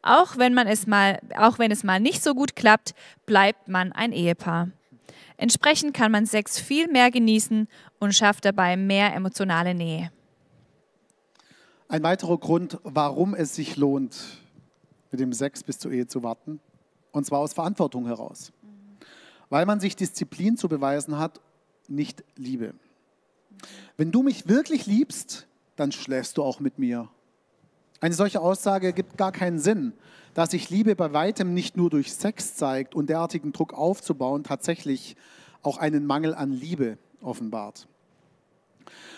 Auch 0.02 0.36
wenn, 0.38 0.54
man 0.54 0.66
es 0.66 0.88
mal, 0.88 1.20
auch 1.36 1.58
wenn 1.60 1.70
es 1.70 1.84
mal 1.84 2.00
nicht 2.00 2.22
so 2.22 2.34
gut 2.34 2.56
klappt, 2.56 2.94
bleibt 3.26 3.68
man 3.68 3.92
ein 3.92 4.12
Ehepaar. 4.12 4.70
Entsprechend 5.36 5.94
kann 5.94 6.10
man 6.10 6.26
Sex 6.26 6.58
viel 6.58 6.88
mehr 6.88 7.10
genießen 7.10 7.68
und 7.98 8.14
schafft 8.14 8.44
dabei 8.44 8.76
mehr 8.76 9.14
emotionale 9.14 9.74
Nähe. 9.74 10.10
Ein 11.88 12.02
weiterer 12.02 12.38
Grund, 12.38 12.78
warum 12.82 13.34
es 13.34 13.54
sich 13.54 13.76
lohnt, 13.76 14.16
mit 15.10 15.20
dem 15.20 15.32
Sex 15.32 15.62
bis 15.62 15.78
zur 15.78 15.92
Ehe 15.92 16.06
zu 16.06 16.22
warten, 16.22 16.60
und 17.12 17.26
zwar 17.26 17.40
aus 17.40 17.52
Verantwortung 17.52 18.06
heraus. 18.06 18.52
Weil 19.48 19.66
man 19.66 19.80
sich 19.80 19.96
Disziplin 19.96 20.56
zu 20.56 20.68
beweisen 20.68 21.18
hat, 21.18 21.40
nicht 21.88 22.22
Liebe. 22.36 22.74
Wenn 23.96 24.12
du 24.12 24.22
mich 24.22 24.48
wirklich 24.48 24.86
liebst, 24.86 25.46
dann 25.76 25.92
schläfst 25.92 26.36
du 26.36 26.42
auch 26.42 26.60
mit 26.60 26.78
mir. 26.78 27.08
Eine 28.00 28.14
solche 28.14 28.40
Aussage 28.40 28.92
gibt 28.92 29.18
gar 29.18 29.32
keinen 29.32 29.58
Sinn, 29.58 29.92
da 30.34 30.46
sich 30.46 30.70
Liebe 30.70 30.94
bei 30.94 31.12
weitem 31.12 31.52
nicht 31.52 31.76
nur 31.76 31.90
durch 31.90 32.14
Sex 32.14 32.54
zeigt 32.54 32.94
und 32.94 33.10
derartigen 33.10 33.52
Druck 33.52 33.74
aufzubauen 33.74 34.44
tatsächlich 34.44 35.16
auch 35.62 35.78
einen 35.78 36.06
Mangel 36.06 36.34
an 36.34 36.52
Liebe 36.52 36.96
offenbart. 37.20 37.86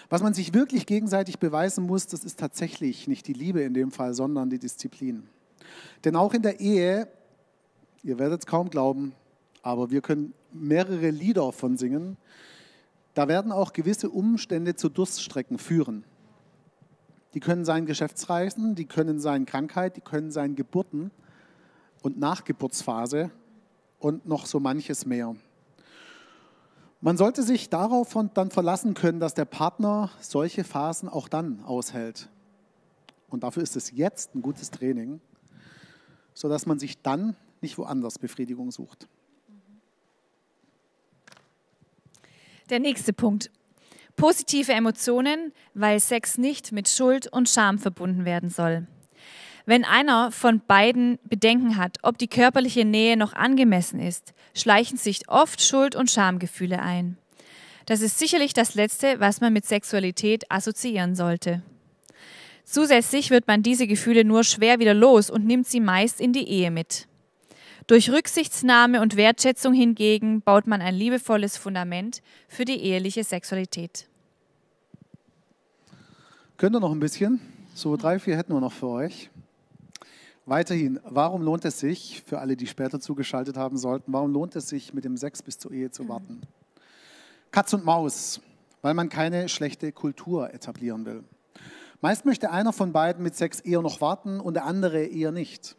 Was 0.08 0.22
man 0.22 0.34
sich 0.34 0.52
wirklich 0.52 0.87
gegenseitig 0.87 1.38
beweisen 1.38 1.87
muss, 1.87 2.06
das 2.06 2.25
ist 2.25 2.38
tatsächlich 2.38 3.06
nicht 3.06 3.26
die 3.28 3.32
Liebe 3.32 3.62
in 3.62 3.75
dem 3.75 3.90
Fall, 3.92 4.14
sondern 4.14 4.50
die 4.50 4.58
Disziplin. 4.58 5.28
Denn 6.04 6.16
auch 6.16 6.35
in 6.35 6.42
der 6.42 6.61
Ehe, 6.61 7.09
ihr 8.02 8.19
werdet 8.19 8.40
es 8.40 8.47
kaum 8.47 8.71
glauben, 8.71 9.14
aber 9.62 9.90
wir 9.90 10.00
können 10.00 10.35
mehrere 10.52 11.11
Lieder 11.11 11.52
von 11.52 11.76
singen, 11.76 12.16
da 13.14 13.28
werden 13.28 13.52
auch 13.52 13.73
gewisse 13.73 14.11
Umstände 14.11 14.75
zu 14.75 14.88
Durststrecken 14.88 15.59
führen. 15.59 16.04
Die 17.35 17.40
können 17.40 17.64
sein 17.64 17.87
Geschäftsreisen, 17.87 18.75
die 18.75 18.87
können 18.87 19.21
sein 19.21 19.47
Krankheit, 19.47 19.97
die 19.97 20.00
können 20.00 20.31
sein 20.31 20.54
Geburten 20.54 21.11
und 22.02 22.19
Nachgeburtsphase 22.19 23.31
und 23.99 24.26
noch 24.26 24.47
so 24.47 24.61
manches 24.61 25.07
mehr. 25.07 25.35
Man 27.00 27.16
sollte 27.16 27.42
sich 27.42 27.69
darauf 27.69 28.16
dann 28.35 28.50
verlassen 28.50 28.95
können, 28.95 29.19
dass 29.19 29.35
der 29.35 29.45
Partner 29.45 30.11
solche 30.21 30.62
Phasen 30.62 31.09
auch 31.09 31.28
dann 31.28 31.64
aushält. 31.64 32.28
Und 33.28 33.42
dafür 33.42 33.62
ist 33.62 33.76
es 33.76 33.90
jetzt 33.90 34.35
ein 34.35 34.42
gutes 34.42 34.71
Training, 34.71 35.21
sodass 36.34 36.66
man 36.66 36.78
sich 36.78 37.00
dann 37.02 37.36
nicht 37.60 37.78
woanders 37.78 38.18
Befriedigung 38.18 38.70
sucht. 38.70 39.08
Der 42.70 42.80
nächste 42.80 43.12
Punkt. 43.12 43.50
Positive 44.16 44.72
Emotionen, 44.72 45.52
weil 45.74 46.00
Sex 46.00 46.38
nicht 46.38 46.72
mit 46.72 46.88
Schuld 46.88 47.26
und 47.32 47.48
Scham 47.48 47.78
verbunden 47.78 48.24
werden 48.24 48.50
soll. 48.50 48.86
Wenn 49.64 49.84
einer 49.84 50.32
von 50.32 50.60
beiden 50.66 51.18
Bedenken 51.24 51.76
hat, 51.76 51.98
ob 52.02 52.18
die 52.18 52.28
körperliche 52.28 52.84
Nähe 52.84 53.16
noch 53.16 53.32
angemessen 53.32 54.00
ist, 54.00 54.34
schleichen 54.54 54.98
sich 54.98 55.28
oft 55.28 55.62
Schuld- 55.62 55.94
und 55.94 56.10
Schamgefühle 56.10 56.80
ein. 56.80 57.16
Das 57.86 58.00
ist 58.00 58.18
sicherlich 58.18 58.54
das 58.54 58.74
Letzte, 58.74 59.20
was 59.20 59.40
man 59.40 59.52
mit 59.52 59.66
Sexualität 59.66 60.50
assoziieren 60.50 61.14
sollte. 61.14 61.62
Zusätzlich 62.64 63.31
wird 63.31 63.47
man 63.47 63.62
diese 63.62 63.87
Gefühle 63.87 64.25
nur 64.25 64.45
schwer 64.45 64.78
wieder 64.78 64.95
los 64.95 65.31
und 65.31 65.47
nimmt 65.47 65.66
sie 65.66 65.81
meist 65.81 66.21
in 66.21 66.33
die 66.33 66.49
Ehe 66.49 66.71
mit. 66.71 67.07
Durch 67.87 68.11
Rücksichtsnahme 68.11 69.00
und 69.00 69.16
Wertschätzung 69.16 69.73
hingegen 69.73 70.40
baut 70.40 70.66
man 70.66 70.81
ein 70.81 70.95
liebevolles 70.95 71.57
Fundament 71.57 72.23
für 72.49 72.64
die 72.64 72.81
eheliche 72.81 73.25
Sexualität. 73.25 74.07
Könnt 76.57 76.76
ihr 76.76 76.81
noch 76.81 76.92
ein 76.92 77.00
bisschen? 77.00 77.40
So 77.75 77.97
drei, 77.97 78.19
vier 78.19 78.37
hätten 78.37 78.52
wir 78.52 78.61
noch 78.61 78.73
für 78.73 78.88
euch. 78.88 79.31
Weiterhin, 80.47 81.00
warum 81.04 81.42
lohnt 81.42 81.64
es 81.64 81.81
sich, 81.81 82.23
für 82.25 82.38
alle, 82.38 82.57
die 82.57 82.66
später 82.66 83.00
zugeschaltet 83.00 83.57
haben 83.57 83.76
sollten, 83.76 84.12
warum 84.12 84.33
lohnt 84.33 84.54
es 84.57 84.69
sich, 84.69 84.92
mit 84.92 85.04
dem 85.04 85.16
Sex 85.16 85.42
bis 85.42 85.59
zur 85.59 85.73
Ehe 85.73 85.90
zu 85.90 86.09
warten? 86.09 86.40
Katz 87.50 87.73
und 87.73 87.85
Maus, 87.85 88.40
weil 88.81 88.95
man 88.95 89.09
keine 89.09 89.49
schlechte 89.49 89.92
Kultur 89.92 90.52
etablieren 90.52 91.04
will. 91.04 91.25
Meist 92.02 92.25
möchte 92.25 92.50
einer 92.50 92.73
von 92.73 92.92
beiden 92.92 93.23
mit 93.23 93.37
Sex 93.37 93.61
eher 93.61 93.80
noch 93.80 94.00
warten 94.00 94.40
und 94.40 94.54
der 94.54 94.64
andere 94.64 95.04
eher 95.04 95.30
nicht. 95.30 95.76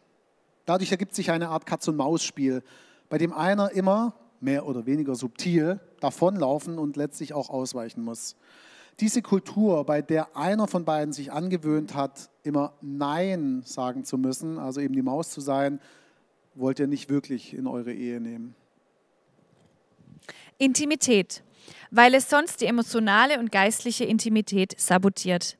Dadurch 0.64 0.90
ergibt 0.90 1.14
sich 1.14 1.30
eine 1.30 1.50
Art 1.50 1.66
Katz-und-Maus-Spiel, 1.66 2.62
bei 3.10 3.18
dem 3.18 3.34
einer 3.34 3.72
immer, 3.72 4.14
mehr 4.40 4.66
oder 4.66 4.86
weniger 4.86 5.16
subtil, 5.16 5.80
davonlaufen 6.00 6.78
und 6.78 6.96
letztlich 6.96 7.34
auch 7.34 7.50
ausweichen 7.50 8.02
muss. 8.02 8.36
Diese 9.00 9.20
Kultur, 9.20 9.84
bei 9.84 10.00
der 10.00 10.34
einer 10.34 10.66
von 10.66 10.86
beiden 10.86 11.12
sich 11.12 11.30
angewöhnt 11.30 11.94
hat, 11.94 12.30
immer 12.42 12.72
Nein 12.80 13.60
sagen 13.66 14.04
zu 14.04 14.16
müssen, 14.16 14.58
also 14.58 14.80
eben 14.80 14.94
die 14.94 15.02
Maus 15.02 15.28
zu 15.28 15.42
sein, 15.42 15.78
wollt 16.54 16.78
ihr 16.78 16.86
nicht 16.86 17.10
wirklich 17.10 17.52
in 17.52 17.66
eure 17.66 17.92
Ehe 17.92 18.18
nehmen. 18.18 18.54
Intimität, 20.56 21.42
weil 21.90 22.14
es 22.14 22.30
sonst 22.30 22.62
die 22.62 22.66
emotionale 22.66 23.38
und 23.38 23.52
geistliche 23.52 24.06
Intimität 24.06 24.80
sabotiert. 24.80 25.58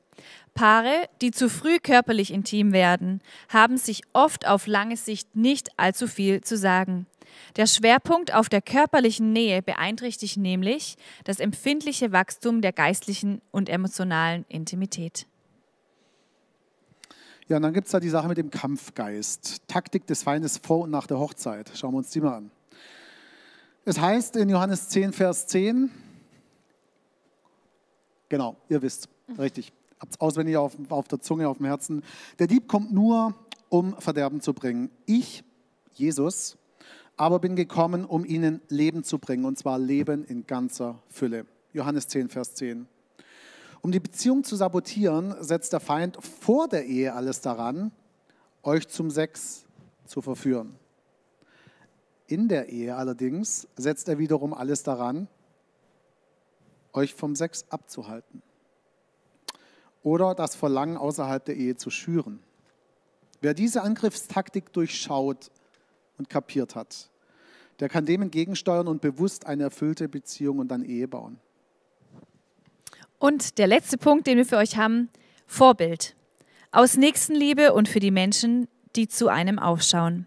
Paare, 0.54 1.08
die 1.20 1.32
zu 1.32 1.50
früh 1.50 1.78
körperlich 1.78 2.32
intim 2.32 2.72
werden, 2.72 3.20
haben 3.48 3.76
sich 3.76 4.02
oft 4.12 4.46
auf 4.46 4.66
lange 4.66 4.96
Sicht 4.96 5.34
nicht 5.36 5.70
allzu 5.76 6.06
viel 6.06 6.42
zu 6.42 6.56
sagen. 6.56 7.06
Der 7.56 7.66
Schwerpunkt 7.66 8.32
auf 8.32 8.48
der 8.48 8.62
körperlichen 8.62 9.32
Nähe 9.32 9.62
beeinträchtigt 9.62 10.36
nämlich 10.36 10.96
das 11.24 11.40
empfindliche 11.40 12.12
Wachstum 12.12 12.60
der 12.60 12.72
geistlichen 12.72 13.40
und 13.50 13.68
emotionalen 13.68 14.44
Intimität. 14.48 15.26
Ja, 17.48 17.56
und 17.56 17.62
dann 17.62 17.74
gibt 17.74 17.86
es 17.86 17.92
da 17.92 18.00
die 18.00 18.08
Sache 18.08 18.28
mit 18.28 18.38
dem 18.38 18.50
Kampfgeist. 18.50 19.68
Taktik 19.68 20.06
des 20.06 20.22
Feindes 20.22 20.58
vor 20.58 20.84
und 20.84 20.90
nach 20.90 21.06
der 21.06 21.18
Hochzeit. 21.18 21.70
Schauen 21.74 21.92
wir 21.92 21.98
uns 21.98 22.10
die 22.10 22.20
mal 22.20 22.36
an. 22.36 22.50
Es 23.84 24.00
heißt 24.00 24.36
in 24.36 24.48
Johannes 24.48 24.88
10, 24.88 25.12
Vers 25.12 25.46
10, 25.48 25.90
genau, 28.30 28.56
ihr 28.70 28.80
wisst, 28.80 29.10
richtig, 29.38 29.74
habt 30.00 30.14
es 30.14 30.20
auswendig 30.20 30.56
auf, 30.56 30.76
auf 30.88 31.08
der 31.08 31.20
Zunge, 31.20 31.48
auf 31.48 31.58
dem 31.58 31.66
Herzen. 31.66 32.02
Der 32.38 32.46
Dieb 32.46 32.68
kommt 32.68 32.92
nur, 32.92 33.34
um 33.68 33.96
Verderben 33.98 34.40
zu 34.40 34.52
bringen. 34.52 34.90
Ich, 35.06 35.44
Jesus, 35.94 36.56
aber 37.16 37.38
bin 37.38 37.56
gekommen, 37.56 38.04
um 38.04 38.24
ihnen 38.24 38.60
Leben 38.68 39.04
zu 39.04 39.18
bringen, 39.18 39.44
und 39.44 39.58
zwar 39.58 39.78
Leben 39.78 40.24
in 40.24 40.46
ganzer 40.46 41.02
Fülle. 41.08 41.46
Johannes 41.72 42.08
10, 42.08 42.28
Vers 42.28 42.54
10. 42.54 42.86
Um 43.80 43.92
die 43.92 44.00
Beziehung 44.00 44.44
zu 44.44 44.56
sabotieren, 44.56 45.34
setzt 45.40 45.72
der 45.72 45.80
Feind 45.80 46.18
vor 46.22 46.68
der 46.68 46.86
Ehe 46.86 47.14
alles 47.14 47.40
daran, 47.40 47.92
euch 48.62 48.88
zum 48.88 49.10
Sex 49.10 49.66
zu 50.06 50.22
verführen. 50.22 50.74
In 52.26 52.48
der 52.48 52.70
Ehe 52.70 52.96
allerdings 52.96 53.68
setzt 53.76 54.08
er 54.08 54.18
wiederum 54.18 54.54
alles 54.54 54.82
daran, 54.82 55.28
euch 56.92 57.12
vom 57.12 57.36
Sex 57.36 57.66
abzuhalten 57.68 58.42
oder 60.04 60.34
das 60.36 60.54
Verlangen 60.54 60.96
außerhalb 60.96 61.44
der 61.44 61.56
Ehe 61.56 61.76
zu 61.76 61.90
schüren. 61.90 62.38
Wer 63.40 63.54
diese 63.54 63.82
Angriffstaktik 63.82 64.72
durchschaut 64.72 65.50
und 66.18 66.30
kapiert 66.30 66.76
hat, 66.76 67.10
der 67.80 67.88
kann 67.88 68.06
dem 68.06 68.22
entgegensteuern 68.22 68.86
und 68.86 69.00
bewusst 69.00 69.46
eine 69.46 69.64
erfüllte 69.64 70.08
Beziehung 70.08 70.60
und 70.60 70.68
dann 70.68 70.84
Ehe 70.84 71.08
bauen. 71.08 71.40
Und 73.18 73.58
der 73.58 73.66
letzte 73.66 73.98
Punkt, 73.98 74.26
den 74.26 74.36
wir 74.38 74.46
für 74.46 74.58
euch 74.58 74.76
haben, 74.76 75.08
Vorbild. 75.46 76.14
Aus 76.70 76.96
Nächstenliebe 76.96 77.72
und 77.72 77.88
für 77.88 78.00
die 78.00 78.10
Menschen, 78.10 78.68
die 78.96 79.08
zu 79.08 79.28
einem 79.28 79.58
aufschauen. 79.58 80.26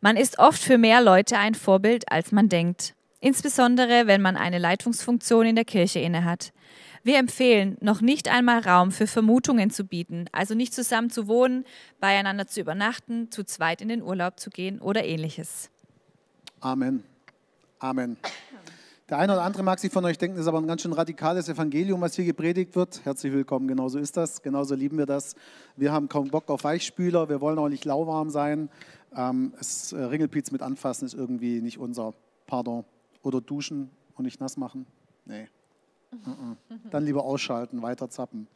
Man 0.00 0.16
ist 0.16 0.38
oft 0.38 0.62
für 0.62 0.78
mehr 0.78 1.02
Leute 1.02 1.38
ein 1.38 1.54
Vorbild, 1.54 2.10
als 2.10 2.30
man 2.30 2.48
denkt. 2.48 2.94
Insbesondere, 3.20 4.06
wenn 4.06 4.22
man 4.22 4.36
eine 4.36 4.58
Leitungsfunktion 4.58 5.46
in 5.46 5.56
der 5.56 5.64
Kirche 5.64 5.98
innehat. 5.98 6.52
Wir 7.02 7.18
empfehlen, 7.18 7.76
noch 7.80 8.00
nicht 8.00 8.28
einmal 8.28 8.60
Raum 8.60 8.90
für 8.90 9.06
Vermutungen 9.06 9.70
zu 9.70 9.84
bieten, 9.84 10.26
also 10.32 10.54
nicht 10.54 10.74
zusammen 10.74 11.10
zu 11.10 11.28
wohnen, 11.28 11.64
beieinander 12.00 12.46
zu 12.46 12.60
übernachten, 12.60 13.30
zu 13.30 13.44
zweit 13.44 13.80
in 13.80 13.88
den 13.88 14.02
Urlaub 14.02 14.40
zu 14.40 14.50
gehen 14.50 14.80
oder 14.80 15.04
ähnliches. 15.04 15.70
Amen. 16.60 17.04
Amen. 17.78 18.16
Der 19.08 19.18
eine 19.18 19.32
oder 19.32 19.42
andere 19.42 19.62
mag 19.62 19.78
sich 19.78 19.90
von 19.90 20.04
euch 20.04 20.18
denken, 20.18 20.36
das 20.36 20.42
ist 20.42 20.48
aber 20.48 20.58
ein 20.58 20.66
ganz 20.66 20.82
schön 20.82 20.92
radikales 20.92 21.48
Evangelium, 21.48 22.00
was 22.02 22.14
hier 22.14 22.26
gepredigt 22.26 22.76
wird. 22.76 23.04
Herzlich 23.04 23.32
willkommen, 23.32 23.66
genauso 23.66 23.98
ist 23.98 24.18
das, 24.18 24.42
genauso 24.42 24.74
lieben 24.74 24.98
wir 24.98 25.06
das. 25.06 25.34
Wir 25.76 25.92
haben 25.92 26.10
kaum 26.10 26.28
Bock 26.28 26.50
auf 26.50 26.64
Weichspüler, 26.64 27.30
wir 27.30 27.40
wollen 27.40 27.58
auch 27.58 27.70
nicht 27.70 27.86
lauwarm 27.86 28.28
sein. 28.28 28.68
Ähm, 29.16 29.54
äh, 29.92 29.96
Ringelpiez 29.96 30.50
mit 30.50 30.60
anfassen 30.60 31.06
ist 31.06 31.14
irgendwie 31.14 31.62
nicht 31.62 31.78
unser 31.78 32.12
Pardon. 32.46 32.84
Oder 33.22 33.40
duschen 33.40 33.90
und 34.14 34.24
nicht 34.26 34.40
nass 34.40 34.58
machen? 34.58 34.86
Nee. 35.24 35.48
Dann 36.90 37.04
lieber 37.04 37.24
ausschalten, 37.24 37.82
weiter 37.82 38.08
zappen. 38.08 38.48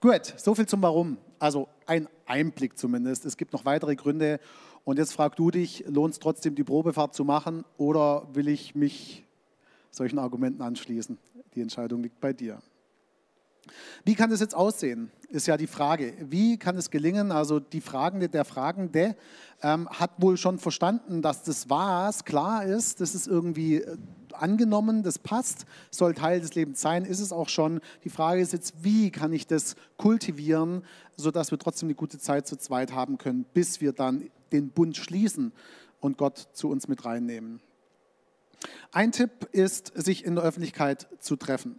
Gut, 0.00 0.34
so 0.36 0.54
viel 0.54 0.66
zum 0.66 0.82
Warum. 0.82 1.18
Also 1.38 1.68
ein 1.86 2.08
Einblick 2.26 2.78
zumindest. 2.78 3.26
Es 3.26 3.36
gibt 3.36 3.52
noch 3.52 3.64
weitere 3.64 3.96
Gründe. 3.96 4.40
Und 4.84 4.98
jetzt 4.98 5.12
fragst 5.12 5.38
du 5.38 5.50
dich, 5.50 5.84
lohnt 5.86 6.14
es 6.14 6.20
trotzdem, 6.20 6.54
die 6.54 6.64
Probefahrt 6.64 7.14
zu 7.14 7.24
machen 7.24 7.64
oder 7.76 8.26
will 8.32 8.48
ich 8.48 8.74
mich 8.74 9.26
solchen 9.90 10.18
Argumenten 10.18 10.62
anschließen? 10.62 11.18
Die 11.54 11.60
Entscheidung 11.60 12.02
liegt 12.02 12.20
bei 12.20 12.32
dir. 12.32 12.62
Wie 14.04 14.14
kann 14.14 14.30
das 14.30 14.40
jetzt 14.40 14.54
aussehen, 14.54 15.10
ist 15.28 15.46
ja 15.46 15.56
die 15.56 15.66
Frage. 15.66 16.14
Wie 16.20 16.56
kann 16.56 16.76
es 16.76 16.90
gelingen? 16.90 17.30
Also 17.30 17.60
die 17.60 17.80
Fragende, 17.80 18.28
der 18.28 18.44
Fragende 18.44 19.16
ähm, 19.62 19.88
hat 19.88 20.12
wohl 20.18 20.36
schon 20.36 20.58
verstanden, 20.58 21.22
dass 21.22 21.42
das 21.42 21.68
was 21.68 22.24
klar 22.24 22.64
ist, 22.64 23.00
das 23.00 23.14
ist 23.14 23.26
irgendwie 23.26 23.76
äh, 23.76 23.96
angenommen, 24.34 25.02
das 25.02 25.18
passt, 25.18 25.66
soll 25.90 26.14
Teil 26.14 26.40
des 26.40 26.54
Lebens 26.54 26.80
sein, 26.80 27.04
ist 27.04 27.20
es 27.20 27.32
auch 27.32 27.48
schon. 27.48 27.80
Die 28.04 28.10
Frage 28.10 28.40
ist 28.40 28.52
jetzt, 28.52 28.82
wie 28.82 29.10
kann 29.10 29.32
ich 29.32 29.46
das 29.46 29.76
kultivieren, 29.96 30.84
sodass 31.16 31.50
wir 31.50 31.58
trotzdem 31.58 31.88
eine 31.88 31.94
gute 31.94 32.18
Zeit 32.18 32.46
zu 32.46 32.56
zweit 32.56 32.92
haben 32.92 33.18
können, 33.18 33.44
bis 33.54 33.80
wir 33.80 33.92
dann 33.92 34.30
den 34.52 34.70
Bund 34.70 34.96
schließen 34.96 35.52
und 36.00 36.18
Gott 36.18 36.48
zu 36.52 36.68
uns 36.68 36.88
mit 36.88 37.04
reinnehmen. 37.04 37.60
Ein 38.92 39.12
Tipp 39.12 39.48
ist, 39.52 39.92
sich 39.94 40.24
in 40.24 40.34
der 40.34 40.44
Öffentlichkeit 40.44 41.08
zu 41.20 41.36
treffen. 41.36 41.78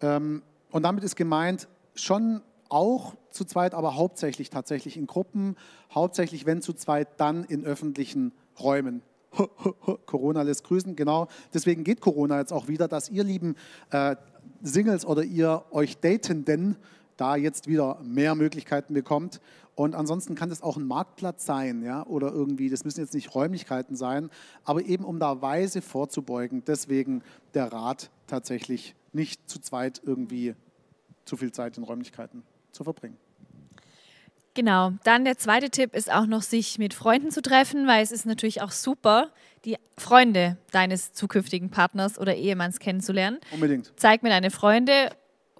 Ähm, 0.00 0.42
und 0.70 0.82
damit 0.82 1.04
ist 1.04 1.16
gemeint, 1.16 1.68
schon 1.94 2.42
auch 2.68 3.14
zu 3.30 3.44
zweit, 3.44 3.74
aber 3.74 3.94
hauptsächlich 3.94 4.50
tatsächlich 4.50 4.96
in 4.96 5.06
Gruppen, 5.06 5.56
hauptsächlich 5.92 6.46
wenn 6.46 6.62
zu 6.62 6.72
zweit, 6.72 7.20
dann 7.20 7.44
in 7.44 7.64
öffentlichen 7.64 8.32
Räumen. 8.58 9.02
Corona 10.06 10.42
lässt 10.42 10.64
grüßen, 10.64 10.96
genau. 10.96 11.28
Deswegen 11.52 11.84
geht 11.84 12.00
Corona 12.00 12.38
jetzt 12.38 12.52
auch 12.52 12.68
wieder, 12.68 12.88
dass 12.88 13.08
ihr 13.10 13.24
lieben 13.24 13.56
äh, 13.90 14.16
Singles 14.62 15.04
oder 15.06 15.22
ihr 15.22 15.64
euch 15.70 15.98
Datenden 15.98 16.76
da 17.16 17.36
jetzt 17.36 17.66
wieder 17.66 17.98
mehr 18.02 18.34
Möglichkeiten 18.34 18.94
bekommt. 18.94 19.40
Und 19.74 19.94
ansonsten 19.94 20.34
kann 20.34 20.48
das 20.48 20.62
auch 20.62 20.76
ein 20.76 20.86
Marktplatz 20.86 21.44
sein, 21.44 21.82
ja, 21.82 22.06
oder 22.06 22.32
irgendwie, 22.32 22.70
das 22.70 22.84
müssen 22.84 23.00
jetzt 23.00 23.12
nicht 23.12 23.34
Räumlichkeiten 23.34 23.94
sein, 23.94 24.30
aber 24.64 24.82
eben 24.82 25.04
um 25.04 25.18
da 25.18 25.42
weise 25.42 25.82
vorzubeugen, 25.82 26.64
deswegen 26.66 27.22
der 27.52 27.72
Rat 27.72 28.10
tatsächlich 28.26 28.94
nicht 29.12 29.48
zu 29.50 29.60
zweit 29.60 30.00
irgendwie 30.04 30.54
zu 31.26 31.36
viel 31.36 31.52
Zeit 31.52 31.76
in 31.76 31.84
Räumlichkeiten 31.84 32.42
zu 32.72 32.84
verbringen. 32.84 33.18
Genau. 34.56 34.92
Dann 35.04 35.24
der 35.24 35.36
zweite 35.36 35.68
Tipp 35.70 35.94
ist 35.94 36.10
auch 36.10 36.26
noch, 36.26 36.42
sich 36.42 36.78
mit 36.78 36.94
Freunden 36.94 37.30
zu 37.30 37.42
treffen, 37.42 37.86
weil 37.86 38.02
es 38.02 38.10
ist 38.10 38.24
natürlich 38.24 38.62
auch 38.62 38.72
super, 38.72 39.28
die 39.66 39.76
Freunde 39.98 40.56
deines 40.72 41.12
zukünftigen 41.12 41.70
Partners 41.70 42.18
oder 42.18 42.34
Ehemanns 42.34 42.78
kennenzulernen. 42.78 43.38
Unbedingt. 43.52 43.92
Zeig 43.96 44.22
mir 44.22 44.30
deine 44.30 44.50
Freunde 44.50 45.10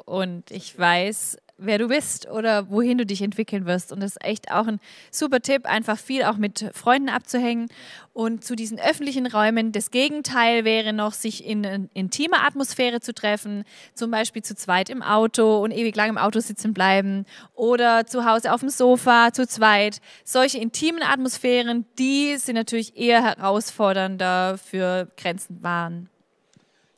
und 0.07 0.50
ich 0.50 0.79
weiß, 0.79 1.37
wer 1.59 1.79
du 1.79 1.89
bist 1.89 2.29
oder 2.29 2.71
wohin 2.71 2.99
du 2.99 3.07
dich 3.07 3.23
entwickeln 3.23 3.67
wirst. 3.67 3.93
Und 3.93 4.01
das 4.01 4.13
ist 4.13 4.25
echt 4.25 4.51
auch 4.51 4.67
ein 4.67 4.79
super 5.11 5.41
Tipp, 5.41 5.65
einfach 5.67 5.99
viel 5.99 6.25
auch 6.25 6.37
mit 6.37 6.71
Freunden 6.73 7.09
abzuhängen. 7.09 7.69
Und 8.13 8.45
zu 8.45 8.57
diesen 8.57 8.79
öffentlichen 8.79 9.27
Räumen, 9.27 9.73
das 9.73 9.91
Gegenteil 9.91 10.65
wäre 10.65 10.93
noch, 10.93 11.13
sich 11.13 11.45
in 11.45 11.65
eine 11.65 11.89
intime 11.95 12.43
Atmosphäre 12.43 13.01
zu 13.01 13.15
treffen, 13.15 13.65
zum 13.95 14.11
Beispiel 14.11 14.43
zu 14.43 14.55
zweit 14.55 14.91
im 14.91 15.03
Auto 15.03 15.63
und 15.63 15.71
ewig 15.71 15.97
lang 15.97 16.11
im 16.11 16.19
Auto 16.19 16.41
sitzen 16.41 16.75
bleiben 16.75 17.25
oder 17.55 18.07
zu 18.07 18.25
Hause 18.25 18.53
auf 18.53 18.61
dem 18.61 18.71
Sofa 18.71 19.33
zu 19.33 19.47
zweit. 19.47 20.01
Solche 20.25 20.59
intimen 20.59 21.03
Atmosphären, 21.03 21.87
die 21.99 22.37
sind 22.37 22.55
natürlich 22.55 22.97
eher 22.97 23.23
herausfordernder 23.23 24.59
für 24.59 25.09
Grenzen 25.17 25.63
wahren. 25.63 26.09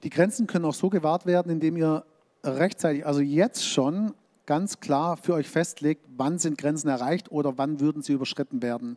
Die 0.04 0.10
Grenzen 0.10 0.46
können 0.46 0.64
auch 0.64 0.74
so 0.74 0.88
gewahrt 0.90 1.26
werden, 1.26 1.50
indem 1.50 1.76
ihr 1.76 2.04
rechtzeitig, 2.44 3.04
also 3.04 3.20
jetzt 3.20 3.66
schon 3.66 4.14
ganz 4.48 4.80
klar 4.80 5.18
für 5.18 5.34
euch 5.34 5.46
festlegt, 5.46 6.06
wann 6.16 6.38
sind 6.38 6.56
Grenzen 6.56 6.88
erreicht 6.88 7.30
oder 7.30 7.58
wann 7.58 7.80
würden 7.80 8.00
sie 8.00 8.14
überschritten 8.14 8.62
werden. 8.62 8.96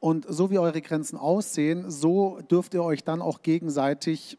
Und 0.00 0.26
so 0.28 0.50
wie 0.50 0.58
eure 0.58 0.82
Grenzen 0.82 1.16
aussehen, 1.16 1.90
so 1.90 2.40
dürft 2.50 2.74
ihr 2.74 2.84
euch 2.84 3.02
dann 3.02 3.22
auch 3.22 3.40
gegenseitig 3.40 4.36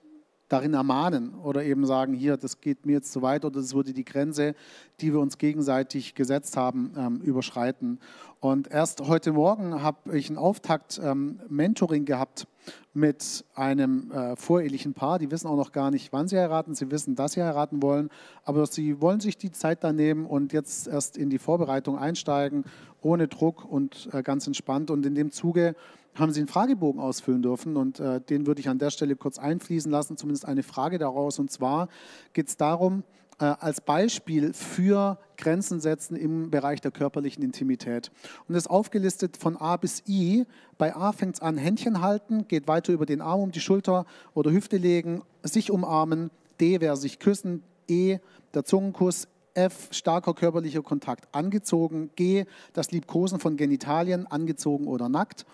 darin 0.50 0.76
ermahnen 0.76 1.34
oder 1.34 1.64
eben 1.64 1.88
sagen, 1.88 2.14
hier, 2.14 2.38
das 2.38 2.62
geht 2.62 2.86
mir 2.86 2.94
jetzt 2.94 3.12
zu 3.12 3.24
weit 3.24 3.46
oder 3.46 3.62
das 3.62 3.74
würde 3.74 3.94
die 3.94 4.06
Grenze, 4.06 4.54
die 5.02 5.12
wir 5.12 5.20
uns 5.20 5.40
gegenseitig 5.40 6.14
gesetzt 6.14 6.56
haben, 6.56 6.94
ähm, 6.96 7.22
überschreiten. 7.22 8.00
Und 8.44 8.70
erst 8.70 9.00
heute 9.00 9.32
Morgen 9.32 9.82
habe 9.82 10.18
ich 10.18 10.30
ein 10.30 10.38
Auftakt-Mentoring 10.38 12.02
ähm, 12.02 12.06
gehabt 12.06 12.46
mit 12.94 13.46
einem 13.56 14.12
äh, 14.12 14.36
vorehelichen 14.36 14.94
Paar. 14.94 15.18
Die 15.18 15.32
wissen 15.32 15.48
auch 15.48 15.56
noch 15.56 15.72
gar 15.72 15.92
nicht, 15.92 16.12
wann 16.12 16.28
sie 16.28 16.38
heiraten. 16.38 16.76
Sie 16.76 16.92
wissen, 16.92 17.16
dass 17.16 17.32
sie 17.32 17.42
heiraten 17.42 17.82
wollen, 17.82 18.10
aber 18.44 18.66
sie 18.66 19.00
wollen 19.00 19.22
sich 19.22 19.38
die 19.38 19.54
Zeit 19.54 19.82
da 19.86 19.94
nehmen 19.94 20.26
und 20.26 20.52
jetzt 20.52 20.90
erst 20.90 21.16
in 21.16 21.30
die 21.30 21.38
Vorbereitung 21.38 21.98
einsteigen, 21.98 22.66
ohne 23.02 23.30
Druck 23.30 23.64
und 23.64 24.10
äh, 24.12 24.22
ganz 24.24 24.46
entspannt. 24.46 24.92
Und 24.92 25.06
in 25.06 25.16
dem 25.16 25.32
Zuge 25.32 25.74
haben 26.14 26.34
Sie 26.34 26.42
einen 26.42 26.50
Fragebogen 26.50 27.00
ausfüllen 27.00 27.44
dürfen 27.44 27.78
und 27.78 28.02
äh, 28.02 28.20
den 28.20 28.46
würde 28.46 28.60
ich 28.60 28.68
an 28.68 28.78
der 28.78 28.90
Stelle 28.90 29.16
kurz 29.16 29.40
einfließen 29.40 29.90
lassen, 29.90 30.18
zumindest 30.18 30.46
eine 30.46 30.64
Frage 30.64 30.98
daraus. 30.98 31.40
Und 31.40 31.50
zwar 31.50 31.88
geht 32.34 32.50
es 32.50 32.58
darum, 32.58 33.04
als 33.38 33.82
Beispiel 33.82 34.54
für 34.54 35.18
Grenzen 35.38 35.82
setzen 35.82 36.16
im 36.16 36.50
Bereich 36.50 36.82
der 36.82 36.92
körperlichen 36.92 37.44
Intimität. 37.44 38.12
Und 38.48 38.54
das 38.54 38.64
ist 38.64 38.70
aufgelistet 38.70 39.38
von 39.38 39.58
A 39.58 39.78
bis 39.78 40.04
I. 40.08 40.46
Bei 40.78 40.96
A 40.96 41.12
fängt 41.12 41.36
es 41.36 41.42
an, 41.42 41.58
Händchen 41.58 42.02
halten, 42.02 42.48
geht 42.48 42.68
weiter 42.68 42.94
über 42.94 43.06
den 43.06 43.22
Arm 43.22 43.42
um 43.42 43.52
die 43.52 43.60
Schulter 43.60 44.06
oder 44.34 44.52
Hüfte 44.52 44.78
legen, 44.78 45.22
sich 45.44 45.72
umarmen. 45.72 46.30
D 46.60 46.80
wäre 46.80 46.98
sich 46.98 47.20
küssen. 47.20 47.64
E 47.88 48.20
der 48.54 48.64
Zungenkuss. 48.64 49.28
F 49.56 49.90
starker 49.92 50.34
körperlicher 50.34 50.82
Kontakt 50.82 51.28
angezogen. 51.32 52.10
G 52.16 52.46
das 52.74 52.90
Liebkosen 52.90 53.40
von 53.40 53.56
Genitalien 53.56 54.26
angezogen 54.26 54.88
oder 54.88 55.10
nackt. 55.10 55.46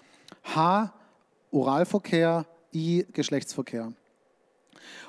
H 0.43 0.93
Oralverkehr. 1.51 2.45
I 2.73 3.05
Geschlechtsverkehr. 3.11 3.91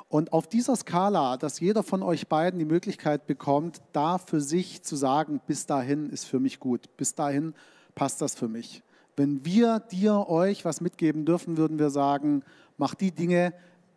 Und 0.09 0.33
auf 0.33 0.49
dieser 0.49 0.77
Skala, 0.77 1.37
dass 1.37 1.61
jeder 1.61 1.83
von 1.83 2.03
euch 2.03 2.29
beiden 2.29 2.59
die 2.59 2.65
Möglichkeit 2.65 3.27
bekommt, 3.27 3.81
da 3.93 4.19
für 4.19 4.41
sich 4.41 4.83
zu 4.83 4.97
sagen, 4.97 5.41
bis 5.47 5.67
dahin 5.67 6.11
ist 6.11 6.25
für 6.25 6.41
mich 6.41 6.61
gut, 6.61 6.97
bis 6.97 7.15
dahin 7.15 7.55
passt 7.95 8.21
das 8.21 8.35
für 8.35 8.49
mich. 8.49 8.83
Wenn 9.17 9.45
wir 9.45 9.81
dir, 9.81 10.29
euch 10.29 10.65
was 10.65 10.81
mitgeben 10.81 11.25
dürfen, 11.25 11.57
würden 11.57 11.79
wir 11.79 11.91
sagen, 11.91 12.43
mach 12.79 12.95
die 12.95 13.13
Dinge, 13.13 13.53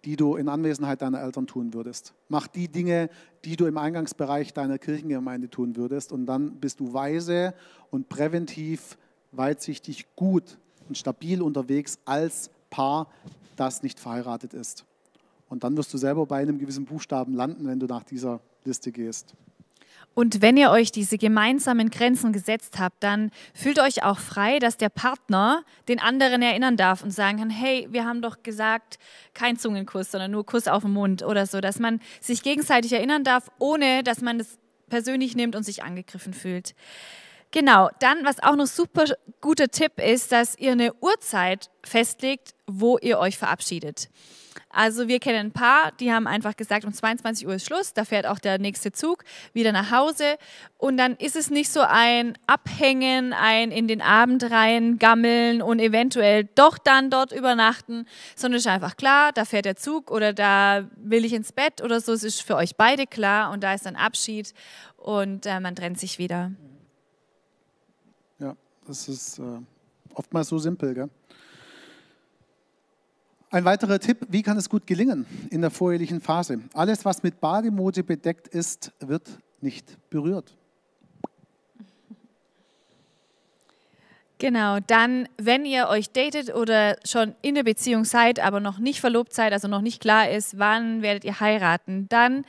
die 0.06 0.18
du 0.18 0.36
in 0.36 0.50
Anwesenheit 0.50 1.02
deiner 1.02 1.22
Eltern 1.22 1.48
tun 1.48 1.74
würdest. 1.74 2.14
Mach 2.28 2.48
die 2.48 2.68
Dinge, 2.68 3.10
die 3.46 3.56
du 3.56 3.66
im 3.66 3.78
Eingangsbereich 3.78 4.54
deiner 4.54 4.78
Kirchengemeinde 4.78 5.50
tun 5.50 5.76
würdest. 5.76 6.12
Und 6.12 6.26
dann 6.26 6.60
bist 6.60 6.80
du 6.80 6.94
weise 6.94 7.54
und 7.90 8.10
präventiv, 8.10 8.98
weitsichtig, 9.32 10.08
gut 10.16 10.58
und 10.88 10.98
stabil 10.98 11.42
unterwegs 11.42 12.00
als 12.06 12.50
Paar, 12.70 13.08
das 13.56 13.84
nicht 13.84 14.00
verheiratet 14.00 14.54
ist. 14.54 14.84
Und 15.54 15.64
dann 15.64 15.78
wirst 15.78 15.94
du 15.94 16.00
selber 16.00 16.26
bei 16.26 16.42
einem 16.42 16.58
gewissen 16.58 16.84
Buchstaben 16.84 17.36
landen, 17.36 17.68
wenn 17.68 17.80
du 17.80 17.86
nach 17.86 18.02
dieser 18.02 18.40
Liste 18.66 18.92
gehst. 18.92 19.36
Und 20.16 20.42
wenn 20.42 20.58
ihr 20.58 20.72
euch 20.72 20.92
diese 20.92 21.20
gemeinsamen 21.20 21.92
Grenzen 21.92 22.34
gesetzt 22.34 22.80
habt, 22.80 23.04
dann 23.04 23.30
fühlt 23.54 23.78
euch 23.78 24.02
auch 24.02 24.18
frei, 24.18 24.58
dass 24.58 24.78
der 24.78 24.90
Partner 24.90 25.64
den 25.88 26.00
anderen 26.00 26.42
erinnern 26.42 26.76
darf 26.76 27.04
und 27.04 27.12
sagen 27.12 27.38
kann, 27.38 27.52
hey, 27.52 27.88
wir 27.92 28.04
haben 28.04 28.24
doch 28.24 28.42
gesagt, 28.42 28.98
kein 29.36 29.56
Zungenkuss, 29.56 30.10
sondern 30.10 30.32
nur 30.32 30.44
Kuss 30.44 30.68
auf 30.68 30.82
den 30.82 30.94
Mund 30.94 31.22
oder 31.22 31.46
so, 31.46 31.62
dass 31.62 31.78
man 31.78 32.00
sich 32.20 32.42
gegenseitig 32.42 32.92
erinnern 32.92 33.24
darf, 33.24 33.52
ohne 33.60 34.02
dass 34.02 34.22
man 34.22 34.40
es 34.40 34.58
persönlich 34.90 35.36
nimmt 35.36 35.56
und 35.56 35.62
sich 35.62 35.84
angegriffen 35.84 36.34
fühlt. 36.34 36.74
Genau, 37.54 37.92
dann, 38.00 38.26
was 38.26 38.42
auch 38.42 38.56
noch 38.56 38.66
super 38.66 39.06
guter 39.40 39.68
Tipp 39.68 40.00
ist, 40.00 40.32
dass 40.32 40.58
ihr 40.58 40.72
eine 40.72 40.92
Uhrzeit 40.96 41.70
festlegt, 41.84 42.56
wo 42.66 42.98
ihr 42.98 43.20
euch 43.20 43.38
verabschiedet. 43.38 44.10
Also 44.72 45.08
wir 45.08 45.20
kennen 45.20 45.48
ein 45.48 45.52
paar, 45.52 45.92
die 46.00 46.12
haben 46.12 46.26
einfach 46.26 46.56
gesagt, 46.56 46.84
um 46.84 46.92
22 46.92 47.46
Uhr 47.46 47.54
ist 47.54 47.68
Schluss, 47.68 47.94
da 47.94 48.06
fährt 48.06 48.26
auch 48.26 48.40
der 48.40 48.58
nächste 48.58 48.92
Zug 48.92 49.24
wieder 49.54 49.72
nach 49.72 49.92
Hause. 49.92 50.38
Und 50.80 50.98
dann 50.98 51.16
ist 51.18 51.36
es 51.36 51.52
nicht 51.52 51.70
so 51.70 51.82
ein 51.82 52.36
Abhängen, 52.48 53.34
ein 53.34 53.70
in 53.70 53.88
den 53.88 54.02
Abend 54.02 54.50
rein 54.50 54.98
gammeln 54.98 55.62
und 55.62 55.78
eventuell 55.78 56.46
doch 56.56 56.80
dann 56.80 57.12
dort 57.12 57.32
übernachten, 57.32 58.08
sondern 58.36 58.58
es 58.58 58.66
ist 58.66 58.72
einfach 58.72 58.98
klar, 58.98 59.32
da 59.32 59.46
fährt 59.46 59.66
der 59.66 59.76
Zug 59.76 60.10
oder 60.10 60.34
da 60.34 60.90
will 60.96 61.24
ich 61.24 61.34
ins 61.34 61.52
Bett 61.52 61.84
oder 61.84 62.02
so. 62.02 62.14
Es 62.14 62.24
ist 62.24 62.42
für 62.42 62.56
euch 62.56 62.76
beide 62.78 63.06
klar 63.06 63.52
und 63.52 63.64
da 63.64 63.76
ist 63.76 63.86
ein 63.86 63.96
Abschied 63.96 64.56
und 64.98 65.46
äh, 65.46 65.60
man 65.60 65.76
trennt 65.76 66.00
sich 66.00 66.18
wieder. 66.18 66.50
Das 68.86 69.08
ist 69.08 69.40
äh, 69.40 69.44
oftmals 70.14 70.50
so 70.50 70.58
simpel, 70.58 70.94
gell? 70.94 71.10
Ein 73.50 73.66
weiterer 73.66 74.00
Tipp, 74.00 74.18
wie 74.30 74.42
kann 74.42 74.58
es 74.58 74.68
gut 74.68 74.88
gelingen 74.88 75.28
in 75.52 75.62
der 75.62 75.70
vorehelichen 75.70 76.22
Phase? 76.22 76.60
Alles, 76.74 77.06
was 77.06 77.22
mit 77.22 77.40
Bademode 77.40 78.04
bedeckt 78.04 78.48
ist, 78.48 78.92
wird 79.00 79.30
nicht 79.62 79.96
berührt. 80.10 80.56
Genau, 84.40 84.80
dann, 84.80 85.30
wenn 85.38 85.64
ihr 85.66 85.88
euch 85.88 86.10
datet 86.10 86.54
oder 86.54 86.98
schon 87.06 87.36
in 87.44 87.56
der 87.56 87.64
Beziehung 87.64 88.04
seid, 88.04 88.40
aber 88.40 88.60
noch 88.60 88.80
nicht 88.80 89.00
verlobt 89.00 89.34
seid, 89.34 89.54
also 89.54 89.68
noch 89.68 89.82
nicht 89.82 90.02
klar 90.02 90.30
ist, 90.30 90.58
wann 90.58 91.02
werdet 91.02 91.24
ihr 91.24 91.40
heiraten, 91.40 92.08
dann 92.10 92.46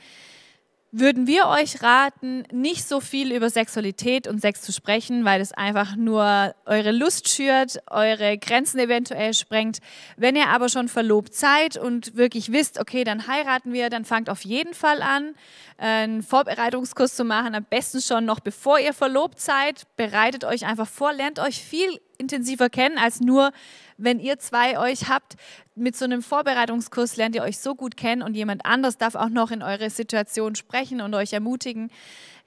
würden 0.97 1.27
wir 1.27 1.47
euch 1.47 1.83
raten, 1.83 2.43
nicht 2.53 2.87
so 2.87 3.01
viel 3.01 3.33
über 3.33 3.49
Sexualität 3.49 4.27
und 4.27 4.39
Sex 4.39 4.61
zu 4.61 4.71
sprechen, 4.71 5.25
weil 5.25 5.41
es 5.41 5.51
einfach 5.51 5.97
nur 5.97 6.55
eure 6.65 6.93
Lust 6.93 7.27
schürt, 7.27 7.79
eure 7.89 8.37
Grenzen 8.37 8.79
eventuell 8.79 9.33
sprengt. 9.33 9.79
Wenn 10.15 10.37
ihr 10.37 10.47
aber 10.47 10.69
schon 10.69 10.87
verlobt 10.87 11.33
seid 11.33 11.75
und 11.75 12.15
wirklich 12.15 12.53
wisst, 12.53 12.79
okay, 12.79 13.03
dann 13.03 13.27
heiraten 13.27 13.73
wir, 13.73 13.89
dann 13.89 14.05
fangt 14.05 14.29
auf 14.29 14.45
jeden 14.45 14.73
Fall 14.73 15.01
an, 15.01 15.35
einen 15.77 16.23
Vorbereitungskurs 16.23 17.13
zu 17.13 17.25
machen, 17.25 17.55
am 17.55 17.65
besten 17.65 18.01
schon 18.01 18.23
noch 18.23 18.39
bevor 18.39 18.79
ihr 18.79 18.93
verlobt 18.93 19.41
seid. 19.41 19.83
Bereitet 19.97 20.45
euch 20.45 20.65
einfach 20.65 20.87
vor, 20.87 21.11
lernt 21.11 21.39
euch 21.39 21.61
viel 21.61 21.99
intensiver 22.17 22.69
kennen 22.69 22.97
als 22.97 23.19
nur, 23.21 23.51
wenn 23.97 24.19
ihr 24.19 24.39
zwei 24.39 24.79
euch 24.79 25.09
habt. 25.09 25.35
Mit 25.75 25.95
so 25.95 26.05
einem 26.05 26.21
Vorbereitungskurs 26.21 27.17
lernt 27.17 27.35
ihr 27.35 27.43
euch 27.43 27.59
so 27.59 27.75
gut 27.75 27.97
kennen 27.97 28.21
und 28.21 28.35
jemand 28.35 28.65
anders 28.65 28.97
darf 28.97 29.15
auch 29.15 29.29
noch 29.29 29.51
in 29.51 29.61
eure 29.61 29.89
Situation 29.89 30.55
sprechen 30.55 31.01
und 31.01 31.13
euch 31.13 31.33
ermutigen. 31.33 31.91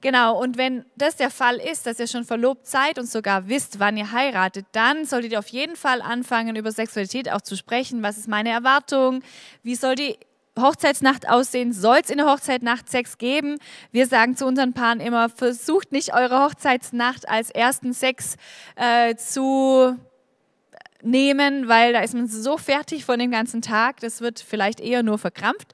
Genau, 0.01 0.41
und 0.41 0.57
wenn 0.57 0.85
das 0.97 1.17
der 1.17 1.31
Fall 1.31 1.57
ist, 1.57 1.87
dass 1.87 1.99
ihr 1.99 2.07
schon 2.07 2.25
verlobt 2.25 2.69
seid 2.69 2.99
und 3.01 3.07
sogar 3.11 3.49
wisst, 3.49 3.81
wann 3.81 3.97
ihr 3.97 4.13
heiratet, 4.13 4.67
dann 4.71 5.05
solltet 5.05 5.33
ihr 5.33 5.41
auf 5.41 5.49
jeden 5.49 5.75
Fall 5.75 6.03
anfangen, 6.03 6.55
über 6.55 6.71
Sexualität 6.71 7.31
auch 7.33 7.41
zu 7.41 7.57
sprechen. 7.57 8.03
Was 8.03 8.17
ist 8.17 8.29
meine 8.29 8.51
Erwartung? 8.51 9.23
Wie 9.65 9.75
soll 9.75 9.97
die 9.97 10.17
Hochzeitsnacht 10.61 11.29
aussehen? 11.29 11.73
Soll 11.73 11.99
es 12.03 12.11
in 12.11 12.19
der 12.19 12.27
Hochzeitsnacht 12.27 12.89
Sex 12.89 13.19
geben? 13.19 13.59
Wir 13.91 14.07
sagen 14.07 14.37
zu 14.37 14.47
unseren 14.47 14.73
Paaren 14.73 15.01
immer, 15.01 15.29
versucht 15.29 15.93
nicht 15.93 16.15
eure 16.15 16.45
Hochzeitsnacht 16.45 17.29
als 17.29 17.51
ersten 17.51 17.93
Sex 17.93 18.37
äh, 18.77 19.17
zu 19.17 19.97
nehmen, 21.03 21.69
weil 21.69 21.93
da 21.93 22.01
ist 22.01 22.15
man 22.15 22.27
so 22.27 22.57
fertig 22.57 23.05
von 23.05 23.19
dem 23.19 23.31
ganzen 23.31 23.63
Tag, 23.63 24.01
das 24.01 24.21
wird 24.21 24.41
vielleicht 24.41 24.81
eher 24.81 25.03
nur 25.03 25.19
verkrampft. 25.19 25.73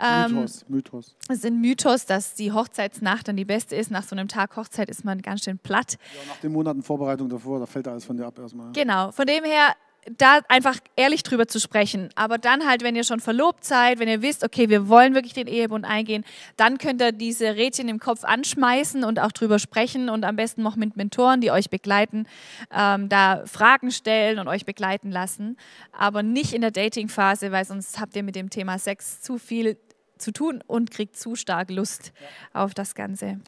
Ähm, 0.00 0.34
Mythos, 0.34 0.64
Mythos. 0.68 1.16
Es 1.28 1.38
ist 1.38 1.46
ein 1.46 1.60
Mythos, 1.60 2.06
dass 2.06 2.34
die 2.34 2.52
Hochzeitsnacht 2.52 3.26
dann 3.28 3.36
die 3.36 3.44
beste 3.44 3.74
ist. 3.74 3.90
Nach 3.90 4.04
so 4.04 4.14
einem 4.14 4.28
Tag 4.28 4.56
Hochzeit 4.56 4.88
ist 4.88 5.04
man 5.04 5.22
ganz 5.22 5.44
schön 5.44 5.58
platt. 5.58 5.96
Ja, 6.14 6.32
nach 6.32 6.40
den 6.40 6.52
Monaten 6.52 6.82
Vorbereitung 6.82 7.28
davor, 7.28 7.58
da 7.58 7.66
fällt 7.66 7.88
alles 7.88 8.04
von 8.04 8.16
dir 8.16 8.26
ab 8.26 8.38
erstmal. 8.38 8.72
Genau, 8.72 9.10
von 9.10 9.26
dem 9.26 9.44
her 9.44 9.74
da 10.16 10.40
einfach 10.48 10.78
ehrlich 10.96 11.22
drüber 11.22 11.46
zu 11.46 11.60
sprechen. 11.60 12.08
Aber 12.14 12.38
dann 12.38 12.66
halt, 12.66 12.82
wenn 12.82 12.96
ihr 12.96 13.04
schon 13.04 13.20
verlobt 13.20 13.64
seid, 13.64 13.98
wenn 13.98 14.08
ihr 14.08 14.22
wisst, 14.22 14.44
okay, 14.44 14.68
wir 14.68 14.88
wollen 14.88 15.14
wirklich 15.14 15.34
den 15.34 15.46
Ehebund 15.46 15.84
eingehen, 15.84 16.24
dann 16.56 16.78
könnt 16.78 17.02
ihr 17.02 17.12
diese 17.12 17.56
Rädchen 17.56 17.88
im 17.88 17.98
Kopf 17.98 18.24
anschmeißen 18.24 19.04
und 19.04 19.18
auch 19.18 19.32
drüber 19.32 19.58
sprechen 19.58 20.08
und 20.08 20.24
am 20.24 20.36
besten 20.36 20.62
noch 20.62 20.76
mit 20.76 20.96
Mentoren, 20.96 21.40
die 21.40 21.50
euch 21.50 21.70
begleiten, 21.70 22.26
ähm, 22.70 23.08
da 23.08 23.44
Fragen 23.46 23.90
stellen 23.90 24.38
und 24.38 24.48
euch 24.48 24.64
begleiten 24.64 25.10
lassen. 25.10 25.56
Aber 25.92 26.22
nicht 26.22 26.52
in 26.52 26.60
der 26.60 26.70
Dating-Phase, 26.70 27.52
weil 27.52 27.64
sonst 27.64 28.00
habt 28.00 28.16
ihr 28.16 28.22
mit 28.22 28.36
dem 28.36 28.50
Thema 28.50 28.78
Sex 28.78 29.20
zu 29.20 29.38
viel 29.38 29.78
zu 30.16 30.32
tun 30.32 30.62
und 30.66 30.90
kriegt 30.90 31.16
zu 31.16 31.36
stark 31.36 31.70
Lust 31.70 32.12
auf 32.52 32.74
das 32.74 32.94
Ganze. 32.94 33.40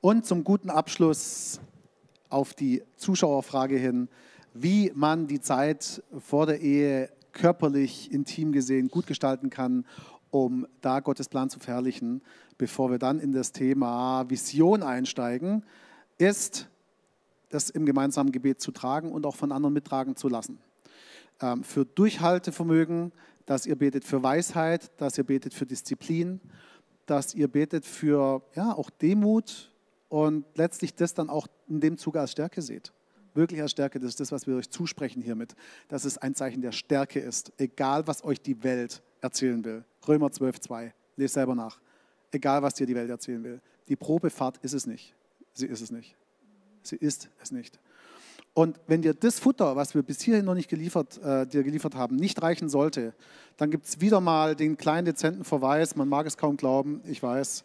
Und 0.00 0.26
zum 0.26 0.44
guten 0.44 0.70
Abschluss 0.70 1.60
auf 2.28 2.54
die 2.54 2.82
Zuschauerfrage 2.96 3.76
hin 3.76 4.08
wie 4.62 4.92
man 4.94 5.26
die 5.26 5.40
Zeit 5.40 6.02
vor 6.18 6.46
der 6.46 6.60
Ehe 6.60 7.10
körperlich, 7.32 8.10
intim 8.12 8.52
gesehen 8.52 8.88
gut 8.88 9.06
gestalten 9.06 9.50
kann, 9.50 9.84
um 10.30 10.66
da 10.80 11.00
Gottes 11.00 11.28
Plan 11.28 11.50
zu 11.50 11.58
verherrlichen, 11.58 12.22
bevor 12.58 12.90
wir 12.90 12.98
dann 12.98 13.20
in 13.20 13.32
das 13.32 13.52
Thema 13.52 14.28
Vision 14.28 14.82
einsteigen, 14.82 15.64
ist, 16.18 16.68
das 17.50 17.70
im 17.70 17.86
gemeinsamen 17.86 18.32
Gebet 18.32 18.60
zu 18.60 18.72
tragen 18.72 19.12
und 19.12 19.26
auch 19.26 19.36
von 19.36 19.52
anderen 19.52 19.74
mittragen 19.74 20.16
zu 20.16 20.28
lassen. 20.28 20.58
Ähm, 21.40 21.62
für 21.62 21.84
Durchhaltevermögen, 21.84 23.12
dass 23.44 23.66
ihr 23.66 23.76
betet 23.76 24.04
für 24.04 24.22
Weisheit, 24.22 24.90
dass 25.00 25.16
ihr 25.18 25.24
betet 25.24 25.54
für 25.54 25.66
Disziplin, 25.66 26.40
dass 27.04 27.34
ihr 27.34 27.48
betet 27.48 27.84
für 27.84 28.42
ja, 28.54 28.72
auch 28.72 28.90
Demut 28.90 29.72
und 30.08 30.44
letztlich 30.56 30.94
das 30.94 31.14
dann 31.14 31.30
auch 31.30 31.46
in 31.68 31.80
dem 31.80 31.98
Zuge 31.98 32.20
als 32.20 32.32
Stärke 32.32 32.62
seht 32.62 32.92
wirklicher 33.36 33.68
Stärke, 33.68 34.00
das 34.00 34.10
ist 34.10 34.20
das, 34.20 34.32
was 34.32 34.46
wir 34.46 34.56
euch 34.56 34.70
zusprechen 34.70 35.22
hiermit, 35.22 35.54
dass 35.88 36.04
es 36.04 36.18
ein 36.18 36.34
Zeichen 36.34 36.62
der 36.62 36.72
Stärke 36.72 37.20
ist, 37.20 37.52
egal 37.58 38.06
was 38.06 38.24
euch 38.24 38.40
die 38.40 38.62
Welt 38.62 39.02
erzählen 39.20 39.64
will. 39.64 39.84
Römer 40.06 40.30
12, 40.30 40.60
2, 40.60 40.94
lest 41.16 41.34
selber 41.34 41.54
nach. 41.54 41.80
Egal 42.32 42.62
was 42.62 42.74
dir 42.74 42.86
die 42.86 42.94
Welt 42.94 43.10
erzählen 43.10 43.42
will. 43.44 43.60
Die 43.88 43.96
Probefahrt 43.96 44.58
ist 44.62 44.72
es 44.72 44.86
nicht. 44.86 45.14
Sie 45.54 45.66
ist 45.66 45.80
es 45.80 45.90
nicht. 45.90 46.16
Sie 46.82 46.96
ist 46.96 47.28
es 47.42 47.50
nicht. 47.50 47.78
Und 48.56 48.80
wenn 48.86 49.02
dir 49.02 49.12
das 49.12 49.38
Futter, 49.38 49.76
was 49.76 49.94
wir 49.94 50.02
bis 50.02 50.22
hierhin 50.22 50.46
noch 50.46 50.54
nicht 50.54 50.70
geliefert, 50.70 51.22
äh, 51.22 51.46
dir 51.46 51.62
geliefert 51.62 51.94
haben, 51.94 52.16
nicht 52.16 52.40
reichen 52.40 52.70
sollte, 52.70 53.14
dann 53.58 53.70
gibt 53.70 53.84
es 53.84 54.00
wieder 54.00 54.20
mal 54.20 54.56
den 54.56 54.78
kleinen 54.78 55.04
dezenten 55.04 55.44
Verweis, 55.44 55.94
man 55.94 56.08
mag 56.08 56.26
es 56.26 56.38
kaum 56.38 56.56
glauben, 56.56 57.02
ich 57.04 57.22
weiß, 57.22 57.64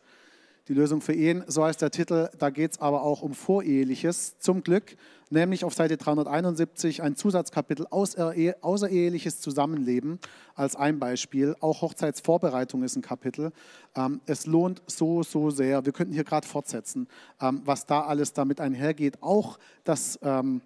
die 0.71 0.77
Lösung 0.77 1.01
für 1.01 1.11
Ehen, 1.11 1.43
so 1.47 1.65
heißt 1.65 1.81
der 1.81 1.91
Titel. 1.91 2.29
Da 2.39 2.49
geht 2.49 2.71
es 2.71 2.79
aber 2.79 3.01
auch 3.01 3.21
um 3.23 3.33
Voreheliches, 3.33 4.39
zum 4.39 4.63
Glück, 4.63 4.95
nämlich 5.29 5.65
auf 5.65 5.73
Seite 5.73 5.97
371 5.97 7.03
ein 7.03 7.17
Zusatzkapitel 7.17 7.87
Außereheliches 7.89 9.41
Zusammenleben 9.41 10.17
als 10.55 10.77
ein 10.77 10.97
Beispiel. 10.97 11.57
Auch 11.59 11.81
Hochzeitsvorbereitung 11.81 12.83
ist 12.83 12.95
ein 12.95 13.01
Kapitel. 13.01 13.51
Ähm, 13.95 14.21
es 14.27 14.45
lohnt 14.45 14.81
so, 14.87 15.23
so 15.23 15.49
sehr. 15.49 15.85
Wir 15.85 15.91
könnten 15.91 16.13
hier 16.13 16.23
gerade 16.23 16.47
fortsetzen, 16.47 17.09
ähm, 17.41 17.63
was 17.65 17.85
da 17.85 18.05
alles 18.05 18.31
damit 18.31 18.61
einhergeht. 18.61 19.21
Auch 19.21 19.59
das. 19.83 20.19
Ähm, 20.21 20.61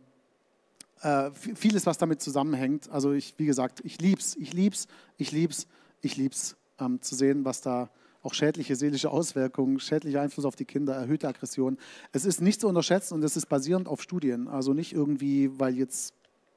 äh, 1.02 1.32
vieles, 1.34 1.88
was 1.88 1.98
damit 1.98 2.22
zusammenhängt. 2.22 2.92
Also 2.92 3.12
ich, 3.12 3.34
wie 3.38 3.48
gesagt, 3.48 3.82
ich 3.84 4.00
lieb's, 4.00 4.36
ich 4.36 4.54
lieb's, 4.54 4.88
ich 5.18 5.32
lieb's, 5.32 5.68
ich 6.02 6.16
lieb's, 6.16 6.56
ähm, 6.80 7.02
zu 7.02 7.16
sehen, 7.16 7.44
was 7.44 7.62
da 7.62 7.90
auch 8.26 8.34
schädliche 8.34 8.76
seelische 8.76 9.12
Auswirkungen, 9.12 9.80
schädlicher 9.80 10.22
Einfluss 10.22 10.46
auf 10.46 10.56
die 10.56 10.66
Kinder, 10.66 10.96
erhöhte 10.96 11.28
Aggression. 11.28 11.78
Es 12.12 12.26
ist 12.26 12.42
nicht 12.42 12.60
zu 12.60 12.68
unterschätzen 12.68 13.14
und 13.14 13.24
es 13.24 13.38
ist 13.38 13.48
basierend 13.48 13.88
auf 13.88 14.02
Studien. 14.02 14.48
Also 14.48 14.74
nicht 14.74 14.94
irgendwie, 14.94 15.52
weil 15.60 15.78
jetzt 15.78 16.14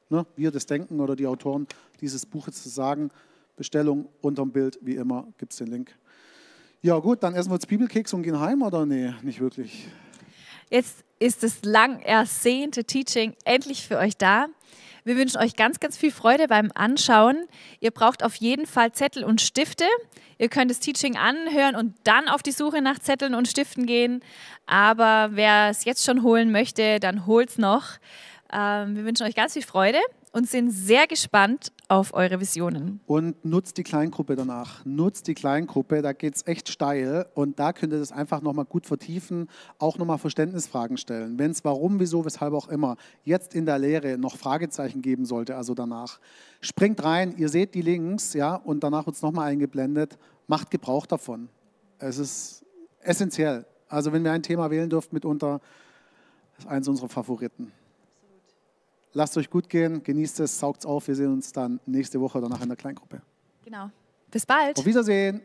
ne, 0.08 0.26
wir 0.36 0.50
das 0.50 0.66
denken 0.66 1.00
oder 1.00 1.14
die 1.14 1.26
Autoren 1.26 1.66
dieses 2.00 2.26
Buches 2.26 2.62
sagen. 2.64 3.10
Bestellung 3.56 4.08
unterm 4.20 4.52
Bild, 4.52 4.78
wie 4.82 4.94
immer, 4.94 5.26
gibt 5.36 5.52
es 5.52 5.58
den 5.58 5.66
Link. 5.66 5.94
Ja 6.80 6.98
gut, 6.98 7.22
dann 7.22 7.34
essen 7.34 7.50
wir 7.50 7.54
jetzt 7.54 7.66
Bibelkeks 7.66 8.14
und 8.14 8.22
gehen 8.22 8.38
heim 8.38 8.62
oder 8.62 8.86
nee, 8.86 9.12
nicht 9.22 9.40
wirklich. 9.40 9.88
Jetzt 10.70 11.04
ist 11.18 11.42
das 11.42 11.64
lang 11.64 12.00
ersehnte 12.00 12.84
Teaching 12.84 13.34
endlich 13.44 13.86
für 13.86 13.98
euch 13.98 14.16
da. 14.16 14.46
Wir 15.08 15.16
wünschen 15.16 15.38
euch 15.38 15.56
ganz, 15.56 15.80
ganz 15.80 15.96
viel 15.96 16.12
Freude 16.12 16.48
beim 16.48 16.70
Anschauen. 16.74 17.46
Ihr 17.80 17.92
braucht 17.92 18.22
auf 18.22 18.34
jeden 18.34 18.66
Fall 18.66 18.92
Zettel 18.92 19.24
und 19.24 19.40
Stifte. 19.40 19.86
Ihr 20.36 20.50
könnt 20.50 20.70
das 20.70 20.80
Teaching 20.80 21.16
anhören 21.16 21.76
und 21.76 21.94
dann 22.04 22.28
auf 22.28 22.42
die 22.42 22.52
Suche 22.52 22.82
nach 22.82 22.98
Zetteln 22.98 23.34
und 23.34 23.48
Stiften 23.48 23.86
gehen. 23.86 24.22
Aber 24.66 25.30
wer 25.32 25.70
es 25.70 25.86
jetzt 25.86 26.04
schon 26.04 26.22
holen 26.22 26.52
möchte, 26.52 27.00
dann 27.00 27.24
holt 27.24 27.48
es 27.48 27.56
noch. 27.56 27.92
Ähm, 28.52 28.96
wir 28.96 29.06
wünschen 29.06 29.26
euch 29.26 29.34
ganz 29.34 29.54
viel 29.54 29.62
Freude 29.62 29.98
und 30.32 30.48
sind 30.48 30.70
sehr 30.70 31.06
gespannt 31.06 31.72
auf 31.88 32.14
eure 32.14 32.40
Visionen. 32.40 33.00
Und 33.06 33.44
nutzt 33.44 33.78
die 33.78 33.82
Kleingruppe 33.82 34.36
danach. 34.36 34.84
Nutzt 34.84 35.26
die 35.26 35.34
Kleingruppe, 35.34 36.02
da 36.02 36.12
geht 36.12 36.36
es 36.36 36.46
echt 36.46 36.68
steil 36.68 37.26
und 37.34 37.58
da 37.58 37.72
könnt 37.72 37.92
ihr 37.92 37.98
das 37.98 38.12
einfach 38.12 38.42
nochmal 38.42 38.64
gut 38.64 38.86
vertiefen, 38.86 39.48
auch 39.78 39.98
nochmal 39.98 40.18
Verständnisfragen 40.18 40.96
stellen. 40.96 41.38
Wenn 41.38 41.50
es 41.50 41.64
warum, 41.64 41.98
wieso, 42.00 42.24
weshalb 42.24 42.52
auch 42.52 42.68
immer 42.68 42.96
jetzt 43.24 43.54
in 43.54 43.66
der 43.66 43.78
Lehre 43.78 44.18
noch 44.18 44.36
Fragezeichen 44.36 45.02
geben 45.02 45.24
sollte, 45.24 45.56
also 45.56 45.74
danach, 45.74 46.20
springt 46.60 47.02
rein, 47.02 47.34
ihr 47.36 47.48
seht 47.48 47.74
die 47.74 47.82
Links, 47.82 48.34
ja, 48.34 48.54
und 48.54 48.84
danach 48.84 49.06
wird 49.06 49.16
es 49.16 49.22
nochmal 49.22 49.50
eingeblendet, 49.50 50.18
macht 50.46 50.70
Gebrauch 50.70 51.06
davon. 51.06 51.48
Es 51.98 52.18
ist 52.18 52.64
essentiell. 53.00 53.64
Also 53.88 54.12
wenn 54.12 54.22
wir 54.22 54.32
ein 54.32 54.42
Thema 54.42 54.70
wählen 54.70 54.90
dürft 54.90 55.12
mitunter, 55.12 55.60
ist 56.58 56.66
eins 56.66 56.88
unserer 56.88 57.08
Favoriten. 57.08 57.72
Lasst 59.12 59.36
euch 59.36 59.48
gut 59.50 59.68
gehen, 59.68 60.02
genießt 60.02 60.40
es, 60.40 60.58
saugt 60.58 60.80
es 60.80 60.86
auf. 60.86 61.08
Wir 61.08 61.14
sehen 61.14 61.32
uns 61.32 61.52
dann 61.52 61.80
nächste 61.86 62.20
Woche 62.20 62.40
danach 62.40 62.60
in 62.60 62.68
der 62.68 62.76
Kleingruppe. 62.76 63.22
Genau. 63.64 63.90
Bis 64.30 64.44
bald. 64.44 64.78
Auf 64.78 64.86
Wiedersehen. 64.86 65.40